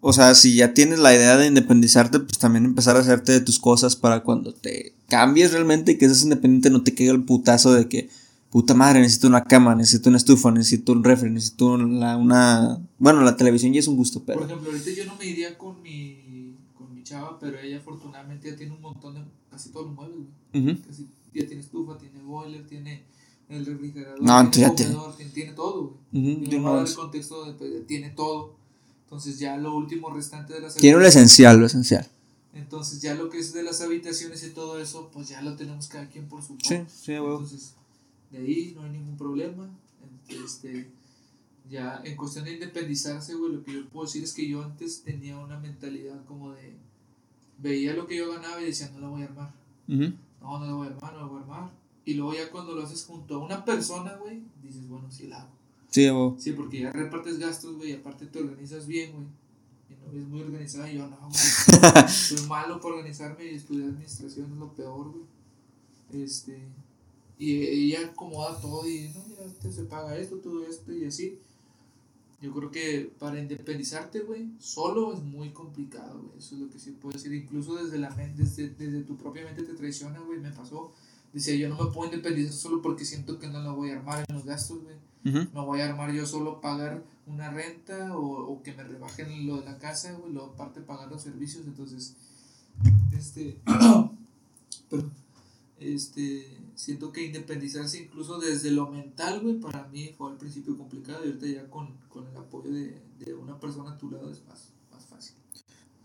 [0.00, 3.40] O sea, si ya tienes la idea de independizarte, pues también empezar a hacerte de
[3.40, 7.24] tus cosas para cuando te cambies realmente y que seas independiente no te quede el
[7.24, 8.08] putazo de que,
[8.52, 12.78] puta madre, necesito una cama, necesito una estufa, necesito un refri, necesito la, una...
[12.98, 14.40] Bueno, la televisión ya es un gusto, pero...
[14.40, 18.50] Por ejemplo, ahorita yo no me iría con mi, con mi chava, pero ella afortunadamente
[18.50, 19.22] ya tiene un montón de...
[19.50, 20.18] casi todos los muebles,
[20.52, 20.82] güey.
[20.82, 23.04] Casi, ya tiene estufa, tiene boiler, tiene
[23.48, 26.36] el refrigerador, no, tiene, ya comedor, tiene, tiene todo, güey.
[26.36, 28.54] Uh -huh, el contexto de, pues, tiene todo.
[29.04, 32.06] Entonces ya lo último restante de las Tiene lo esencial, lo esencial.
[32.52, 35.88] Entonces ya lo que es de las habitaciones y todo eso, pues ya lo tenemos
[35.88, 37.32] cada quien por su Sí, sí, güey.
[37.32, 37.74] Entonces,
[38.32, 39.68] de ahí no hay ningún problema.
[40.28, 40.90] Este,
[41.70, 45.02] ya en cuestión de independizarse, güey, lo que yo puedo decir es que yo antes
[45.02, 46.74] tenía una mentalidad como de
[47.58, 49.54] veía lo que yo ganaba y decía, no la voy a armar.
[49.88, 50.14] Uh -huh.
[50.40, 51.70] No, no la voy a armar, no la voy a armar.
[52.04, 55.42] Y luego ya cuando lo haces junto a una persona, güey, dices, bueno, sí la
[55.42, 55.52] hago.
[55.88, 56.08] Sí.
[56.38, 59.26] Sí, porque ya repartes gastos, güey, y aparte te organizas bien, güey.
[59.88, 62.08] Mi novia es muy organizada y yo no, güey.
[62.08, 66.24] Soy malo por organizarme y estudiar administración es lo peor, güey.
[66.24, 66.68] Este.
[67.42, 71.40] Y ella acomoda todo y no, mira, te se paga esto, todo esto y así.
[72.40, 76.38] Yo creo que para independizarte, güey, solo es muy complicado, güey.
[76.38, 77.34] Eso es lo que sí puedo decir.
[77.34, 80.38] Incluso desde la mente, desde, desde tu propia mente te traiciona, güey.
[80.38, 80.92] Me pasó.
[81.32, 84.24] Decía, yo no me puedo independizar solo porque siento que no la voy a armar
[84.28, 84.94] en los gastos, güey.
[85.24, 85.52] Uh -huh.
[85.52, 89.56] No voy a armar yo solo pagar una renta o, o que me rebajen lo
[89.56, 90.32] de la casa, güey.
[90.32, 91.66] Luego aparte pagar los servicios.
[91.66, 92.14] Entonces,
[93.12, 93.58] este.
[94.88, 95.10] pero,
[95.80, 96.61] este.
[96.74, 101.28] Siento que independizarse incluso desde lo mental, güey, para mí fue al principio complicado y
[101.28, 104.70] ahorita ya con, con el apoyo de, de, una persona a tu lado es más,
[104.90, 105.34] más fácil.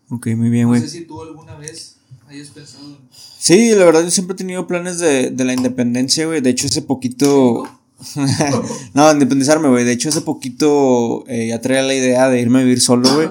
[0.10, 0.82] Ok, muy bien, güey.
[0.82, 1.98] No sé si tú alguna vez
[2.28, 2.98] hayas pensado en...
[3.12, 6.42] Sí, la verdad yo siempre he tenido planes de, de la independencia, güey.
[6.42, 7.64] De hecho, hace poquito...
[8.94, 9.84] no, independizarme, güey.
[9.84, 13.30] De hecho, hace poquito eh, ya traía la idea de irme a vivir solo, güey.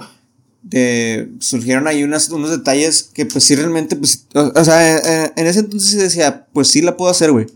[0.68, 5.46] De, surgieron ahí unas, unos detalles que pues sí realmente, pues, o, sea, eh, en
[5.46, 7.46] ese entonces decía, pues sí la puedo hacer, güey.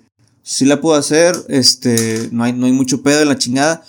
[0.42, 3.82] Sí la puedo hacer, este, no hay, no hay mucho pedo en la chingada.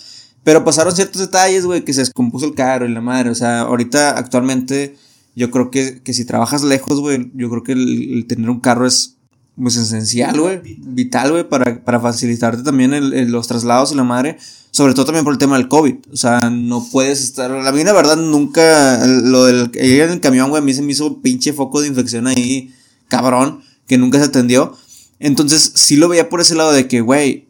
[0.44, 3.30] Pero pasaron ciertos detalles, güey, que se descompuso el carro y la madre.
[3.30, 4.96] O sea, ahorita actualmente
[5.36, 8.86] yo creo que, que si trabajas lejos, güey, yo creo que el tener un carro
[8.86, 9.18] es
[9.62, 14.04] pues esencial, güey, vital, güey, para, para facilitarte también el, el, los traslados y la
[14.04, 14.38] madre,
[14.70, 17.84] sobre todo también por el tema del COVID, o sea, no puedes estar, la mí
[17.84, 21.06] la verdad nunca, lo del ir en el camión, güey, a mí se me hizo
[21.06, 22.74] un pinche foco de infección ahí,
[23.08, 24.76] cabrón, que nunca se atendió,
[25.20, 27.46] entonces sí lo veía por ese lado de que, güey,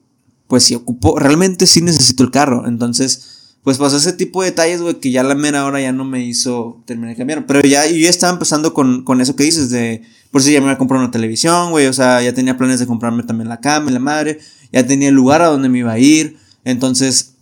[0.48, 3.31] pues si ocupo, realmente sí necesito el carro, entonces
[3.62, 6.24] pues pasó ese tipo de detalles, güey, que ya la mera hora ya no me
[6.24, 7.46] hizo terminar de cambiar.
[7.46, 10.02] Pero ya yo ya estaba empezando con, con eso que dices, de,
[10.32, 12.80] por si ya me iba a comprar una televisión, güey, o sea, ya tenía planes
[12.80, 14.40] de comprarme también la cama y la madre,
[14.72, 16.38] ya tenía el lugar a donde me iba a ir.
[16.64, 17.34] Entonces,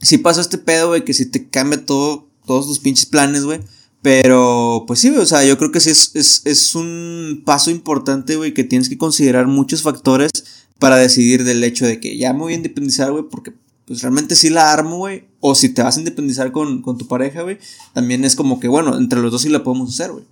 [0.00, 3.60] sí pasó este pedo, güey, que si te cambia todo, todos tus pinches planes, güey.
[4.02, 7.70] Pero, pues sí, güey, o sea, yo creo que sí es, es, es un paso
[7.70, 10.32] importante, güey, que tienes que considerar muchos factores
[10.80, 13.52] para decidir del hecho de que ya me voy a independizar, güey, porque
[13.86, 15.24] pues realmente sí la armo, güey.
[15.40, 17.58] O si te vas a independizar con, con tu pareja, güey.
[17.92, 20.24] También es como que, bueno, entre los dos sí la podemos hacer, güey.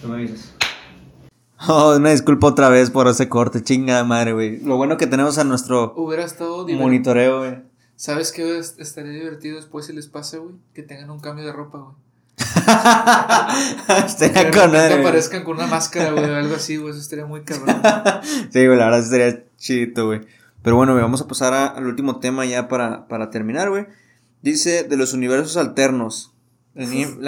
[0.00, 0.52] ¿Qué me dices?
[1.66, 4.60] Oh, una disculpa otra vez por ese corte, chinga madre, güey.
[4.60, 7.54] Lo bueno que tenemos a nuestro Hubiera estado monitoreo, güey.
[7.96, 10.56] ¿Sabes qué estaría divertido después si les pasa, güey?
[10.74, 11.94] Que tengan un cambio de ropa, güey.
[14.06, 16.90] estaría con Que aparezcan con una máscara, güey, o algo así, güey.
[16.90, 17.80] Eso estaría muy cabrón.
[18.50, 20.20] sí, güey, la verdad estaría chido, güey.
[20.62, 23.86] Pero bueno, vamos a pasar a, al último tema ya para, para terminar, güey.
[24.42, 26.32] Dice de los universos alternos.
[26.74, 26.86] La,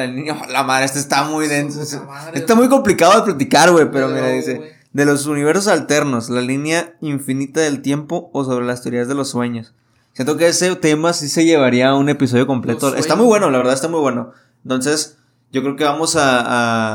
[0.09, 2.05] niña, la, madre, este está muy denso.
[2.05, 4.59] Madre, está muy complicado de platicar, güey, pero mira, dice.
[4.59, 4.71] Wey.
[4.93, 9.29] De los universos alternos, la línea infinita del tiempo o sobre las teorías de los
[9.29, 9.75] sueños.
[10.15, 12.97] Siento que ese tema sí se llevaría a un episodio completo.
[12.97, 14.33] Está muy bueno, la verdad, está muy bueno.
[14.67, 15.17] Entonces,
[15.53, 16.41] yo creo que vamos a,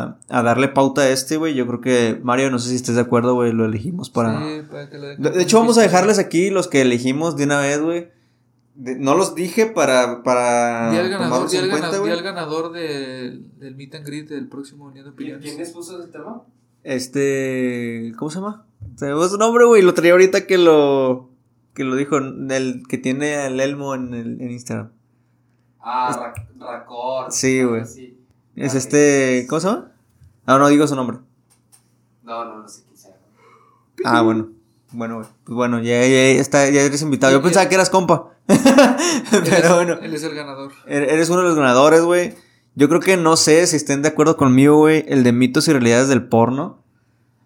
[0.04, 1.54] a, a darle pauta a este, güey.
[1.54, 4.40] Yo creo que, Mario, no sé si estés de acuerdo, güey, lo elegimos para...
[4.40, 7.46] Sí, para que lo De, de hecho, vamos a dejarles aquí los que elegimos de
[7.46, 8.10] una vez, güey.
[8.76, 12.22] De- No los dije para, para Di al ganador, di al cuenta, ganador, di al
[12.24, 15.46] ganador del, del meet and greet del próximo Unión de ¿Quién Opiniones.
[15.46, 16.42] quién les puso ese tema?
[16.84, 18.14] Este.
[18.18, 18.66] ¿Cómo se llama?
[18.98, 19.82] Fue su nombre, güey.
[19.82, 21.30] Lo traía ahorita que lo.
[21.74, 22.18] Que lo dijo.
[22.18, 24.92] El que tiene el Elmo en, el, en Instagram.
[25.84, 27.32] Ah, Ra- Racor.
[27.32, 27.82] Sí, güey.
[28.56, 29.46] Es Ah, este.
[29.50, 29.92] ¿Cómo se llama?
[30.46, 31.18] Ah, no digo su nombre.
[32.24, 33.16] No, no, no sé quién sea.
[34.06, 34.50] Ah, bueno.
[34.92, 35.28] Bueno, güey.
[35.46, 37.32] Pues bueno, ya, ya, está, ya eres invitado.
[37.34, 38.30] Yo pensaba que eras compa.
[39.32, 39.94] Pero bueno.
[40.02, 40.72] Él es el ganador.
[40.86, 42.36] Er- Eres uno de los ganadores, güey.
[42.76, 45.06] Yo creo que no sé si estén de acuerdo conmigo, güey.
[45.08, 46.81] El de mitos y realidades del porno.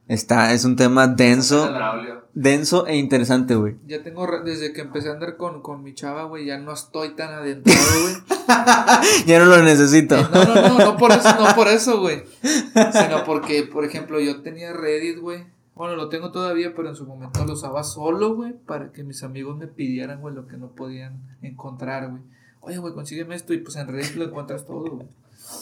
[0.08, 1.70] Está, es un tema denso.
[2.34, 3.76] Denso e interesante, güey.
[3.88, 7.16] Ya tengo, desde que empecé a andar con, con mi chava, güey, ya no estoy
[7.16, 8.16] tan adentrado, güey.
[9.26, 10.16] ya no lo necesito.
[10.16, 12.24] Eh, no, no, no, no por eso, no por eso, güey.
[12.42, 15.46] Sino porque, por ejemplo, yo tenía Reddit, güey.
[15.76, 19.24] Bueno, lo tengo todavía, pero en su momento lo usaba solo, güey, para que mis
[19.24, 22.22] amigos me pidieran, güey, lo que no podían encontrar, güey.
[22.62, 25.08] Oye, güey, consígueme esto y pues en Reddit lo encuentras todo, güey.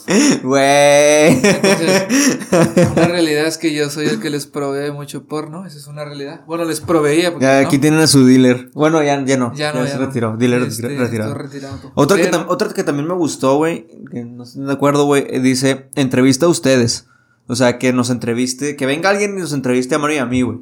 [0.44, 1.42] Güey.
[2.96, 6.04] Una realidad es que yo soy el que les provee mucho porno, esa es una
[6.04, 6.42] realidad.
[6.46, 8.70] Bueno, les proveía, porque Ya, no, aquí tienen a su dealer.
[8.74, 9.54] Bueno, ya, ya no.
[9.56, 10.06] ya no, se ya no.
[10.06, 10.38] retiró.
[10.38, 11.36] Dealer Este, retirado.
[11.96, 15.40] Otra que, otra que también me gustó, güey, que no estoy de acuerdo, güey, eh,
[15.40, 17.08] dice, entrevista a ustedes.
[17.48, 20.26] O sea, que nos entreviste, que venga alguien y nos entreviste a Mario y a
[20.26, 20.60] mí, güey.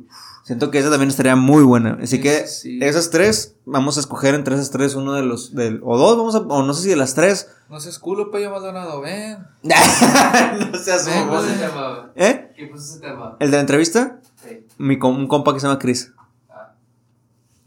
[0.51, 1.97] Siento que esa también estaría muy buena.
[2.03, 2.77] Así que Sí.
[2.81, 6.35] esas tres, vamos a escoger entre esas tres uno de los, del, o dos, vamos
[6.35, 7.49] a, o no sé si de las tres.
[7.69, 9.47] No seas culo, Pello Maldonado, ven.
[9.63, 11.53] no seas Ven, ¿Quién puso güey.
[11.53, 12.11] ese tema?
[12.15, 12.51] ¿Eh?
[12.53, 13.37] ¿Quién puso ese tema?
[13.39, 14.19] ¿El de la entrevista?
[14.43, 14.65] Sí.
[14.77, 16.11] Mi com- un compa que se llama Chris.
[16.49, 16.73] Ah.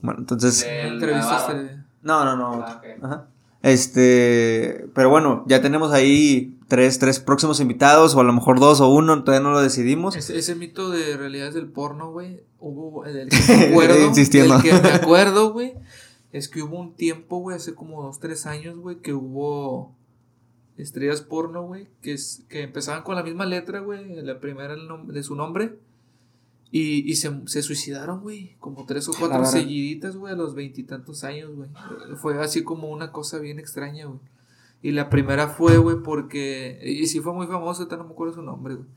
[0.03, 0.61] Bueno, entonces...
[0.62, 1.59] Del Entrevistas Navarro.
[1.59, 2.64] de- No, no, no.
[2.66, 3.03] Ah, ok.
[3.05, 3.26] Ajá.
[3.65, 8.83] Este, pero bueno, ya tenemos ahí tres, tres próximos invitados, o a lo mejor dos
[8.83, 10.15] o uno, todavía no lo decidimos.
[10.17, 14.59] Ese, ese mito de realidades del porno, güey, hubo, del que me acuerdo, Insistiendo.
[14.59, 15.73] del que me acuerdo, güey,
[16.31, 19.95] es que hubo un tiempo, güey, hace como dos, tres años, güey, que hubo
[20.77, 25.23] estrellas porno, güey, que, es, que empezaban con la misma letra, güey, la primera de
[25.23, 25.79] su nombre,
[26.77, 31.22] y, y se, se suicidaron, güey, como tres o cuatro seguiditas, güey, a los veintitantos
[31.22, 31.68] años, güey.
[32.16, 34.18] Fue así como una cosa bien extraña, güey.
[34.83, 36.81] Y la primera fue, güey, porque.
[36.85, 38.89] Y sí fue muy famoso, no me acuerdo su nombre, güey.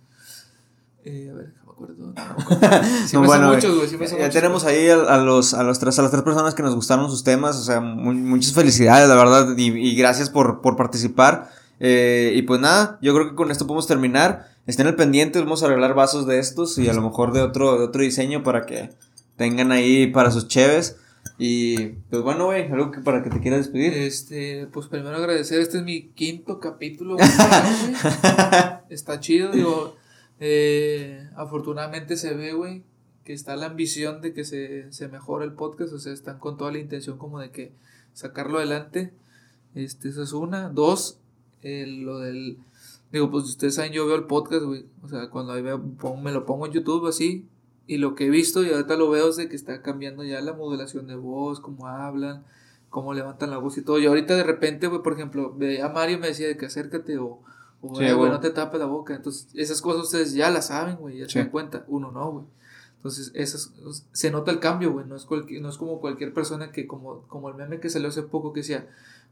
[1.05, 1.95] Eh, a ver, no me acuerdo.
[2.07, 2.88] No, me acuerdo.
[3.05, 3.88] Sí No, me bueno, muchos, güey.
[3.88, 4.75] Sí me ya muchos, tenemos güey.
[4.75, 7.23] ahí a, a los, a, los tres, a las tres personas que nos gustaron sus
[7.23, 11.51] temas, o sea, mu- muchas felicidades, la verdad, y, y gracias por, por participar.
[11.80, 14.49] Eh, y pues nada, yo creo que con esto podemos terminar.
[14.65, 17.78] Estén al pendiente, vamos a arreglar vasos de estos y a lo mejor de otro,
[17.78, 18.89] de otro diseño para que
[19.38, 20.97] tengan ahí para sus cheves.
[21.38, 23.93] Y pues bueno, güey, algo que para que te quieras despedir.
[23.93, 27.28] Este, pues primero agradecer, este es mi quinto capítulo, güey.
[28.89, 29.95] Está chido, digo,
[30.39, 32.84] eh, afortunadamente se ve, güey,
[33.23, 36.57] que está la ambición de que se, se mejore el podcast, o sea, están con
[36.57, 37.73] toda la intención como de que
[38.13, 39.13] sacarlo adelante,
[39.75, 41.19] este, esa es una, dos,
[41.62, 42.58] eh, lo del,
[43.12, 45.80] digo, pues ustedes saben, yo veo el podcast, güey, o sea, cuando ahí veo,
[46.22, 47.47] me lo pongo en YouTube así,
[47.88, 50.41] y lo que he visto y ahorita lo veo es de que está cambiando ya
[50.41, 52.43] la modulación de voz, cómo hablan,
[52.89, 53.97] cómo levantan la voz y todo.
[53.99, 56.66] Y ahorita de repente, güey, por ejemplo, veía a Mario y me decía de que
[56.66, 57.39] acércate o,
[57.82, 59.16] o Sí, "Eh, güey, no te tapes la boca.
[59.16, 61.34] Entonces, esas cosas ustedes ya las saben, güey, ya Sí.
[61.34, 61.86] se dan cuenta.
[61.88, 62.45] Uno no, güey.
[62.97, 63.72] Entonces, esas,
[64.12, 65.05] se nota el cambio, güey.
[65.05, 68.24] No es, no es como cualquier persona que, como, como el meme que salió hace
[68.24, 68.89] poco, que decía,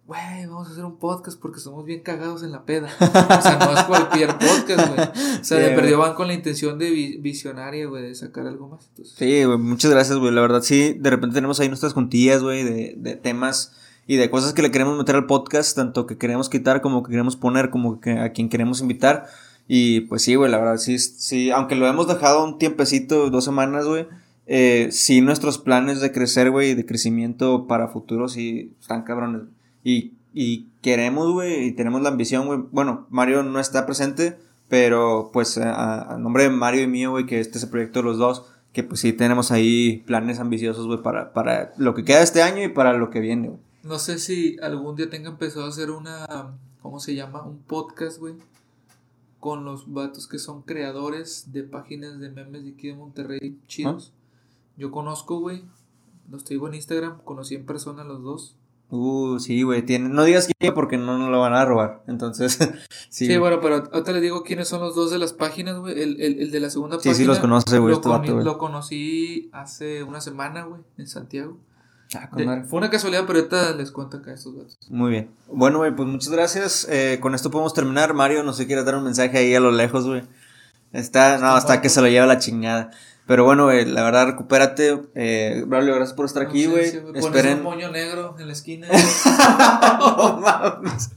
[0.08, 2.90] güey, vamos a hacer un podcast porque somos bien cagados en la peda.
[3.00, 5.00] O sea, no es cualquier podcast, güey.
[5.10, 8.46] O sea, Sí, de perdió van con la intención de vi- visionaria, güey, de sacar
[8.48, 8.86] algo más.
[8.90, 10.32] Entonces, Sí, güey, muchas gracias, güey.
[10.34, 13.74] La verdad, sí, de repente tenemos ahí nuestras juntillas, güey, de, de temas
[14.08, 17.10] y de cosas que le queremos meter al podcast, tanto que queremos quitar como que
[17.10, 19.26] queremos poner, como que a quien queremos invitar.
[19.68, 23.44] Y pues sí, güey, la verdad, sí, sí, aunque lo hemos dejado un tiempecito, dos
[23.44, 24.08] semanas, güey,
[24.46, 29.42] eh, sí, nuestros planes de crecer, güey, de crecimiento para futuro, sí, están cabrones.
[29.86, 32.60] Y, y queremos, güey, y tenemos la ambición, güey.
[32.72, 37.26] Bueno, Mario no está presente, pero pues a, a nombre de Mario y mío, güey,
[37.26, 40.88] que este es el proyecto de los dos, que pues sí tenemos ahí planes ambiciosos,
[40.88, 43.60] güey, para, para lo que queda este año y para lo que viene, güey.
[43.84, 47.44] no sé si algún día tenga empezado a hacer una, ¿cómo se llama?
[47.44, 48.34] Un podcast, güey.
[49.40, 54.12] Con los vatos que son creadores de páginas de memes de aquí de Monterrey, chidos.
[54.76, 55.64] Yo conozco, güey.
[56.32, 58.56] Los te digo en Instagram, conocí en persona los dos.
[58.90, 59.84] Uh, sí, güey.
[59.84, 60.10] Tiene...
[60.10, 62.04] No digas quién porque no nos lo van a robar.
[62.08, 62.58] Entonces,
[63.10, 63.28] sí.
[63.28, 66.00] Sí, bueno, pero ahorita les digo quiénes son los dos de las páginas, güey.
[66.02, 67.14] El, el, el de la segunda página.
[67.16, 67.92] Sí, sí, los conoce, güey.
[67.92, 71.58] Lo, este vato, lo conocí hace una semana, güey, en Santiago.
[72.14, 74.78] Ah, de, fue una casualidad, pero ahorita les cuento acá estos datos.
[74.90, 75.32] Muy bien.
[75.52, 76.88] Bueno, güey, pues muchas gracias.
[76.90, 78.14] Eh, con esto podemos terminar.
[78.14, 80.24] Mario, no sé si quieres dar un mensaje ahí a lo lejos, güey.
[80.96, 82.92] Está, no, hasta que se lo lleva la chingada.
[83.28, 85.02] Pero bueno, güey, la verdad, recupérate.
[85.16, 86.92] Eh, Braulio, gracias por estar aquí, güey.
[86.92, 87.58] Sí, Esperen.
[87.58, 88.88] un moño negro en la esquina.
[90.40, 91.10] mames.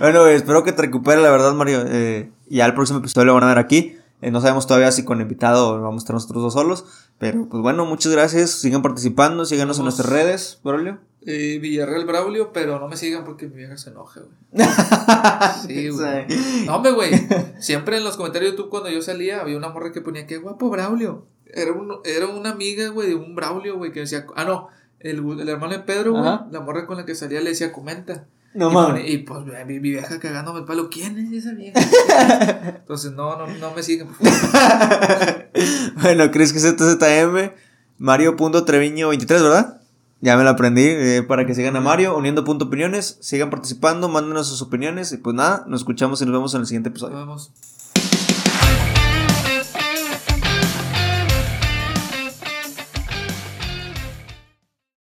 [0.00, 1.84] bueno, güey, espero que te recupere, la verdad, Mario.
[1.86, 3.98] Eh, ya el próximo episodio lo van a ver aquí.
[4.22, 6.86] Eh, no sabemos todavía si con invitado vamos a estar nosotros dos solos.
[7.18, 8.50] Pero pues bueno, muchas gracias.
[8.50, 10.98] Sigan participando, síganos en nuestras redes, Braulio.
[11.26, 14.66] Eh, Villarreal Braulio, pero no me sigan porque mi vieja se enoja, güey.
[15.66, 16.26] sí, güey.
[16.66, 17.10] No, hombre, güey.
[17.58, 20.36] Siempre en los comentarios de YouTube cuando yo salía había una morra que ponía, qué
[20.36, 21.26] guapo Braulio.
[21.46, 24.68] Era, un, era una amiga, güey, de un Braulio, güey, que decía, ah, no,
[25.00, 28.26] el, el hermano de Pedro, güey, la morra con la que salía le decía, comenta.
[28.54, 29.10] No mames.
[29.10, 31.80] Y pues mi, vieja cagándome el palo, ¿quién es esa vieja?
[32.78, 34.08] Entonces, no, no, no me siguen.
[36.02, 37.52] bueno, ¿crees que es ZZM?
[37.98, 39.80] Mario.treviño23, ¿verdad?
[40.20, 44.08] Ya me lo aprendí eh, para que sigan a Mario, uniendo punto opiniones, sigan participando,
[44.08, 47.16] mándenos sus opiniones y pues nada, nos escuchamos y nos vemos en el siguiente episodio.
[47.16, 47.73] Nos vemos.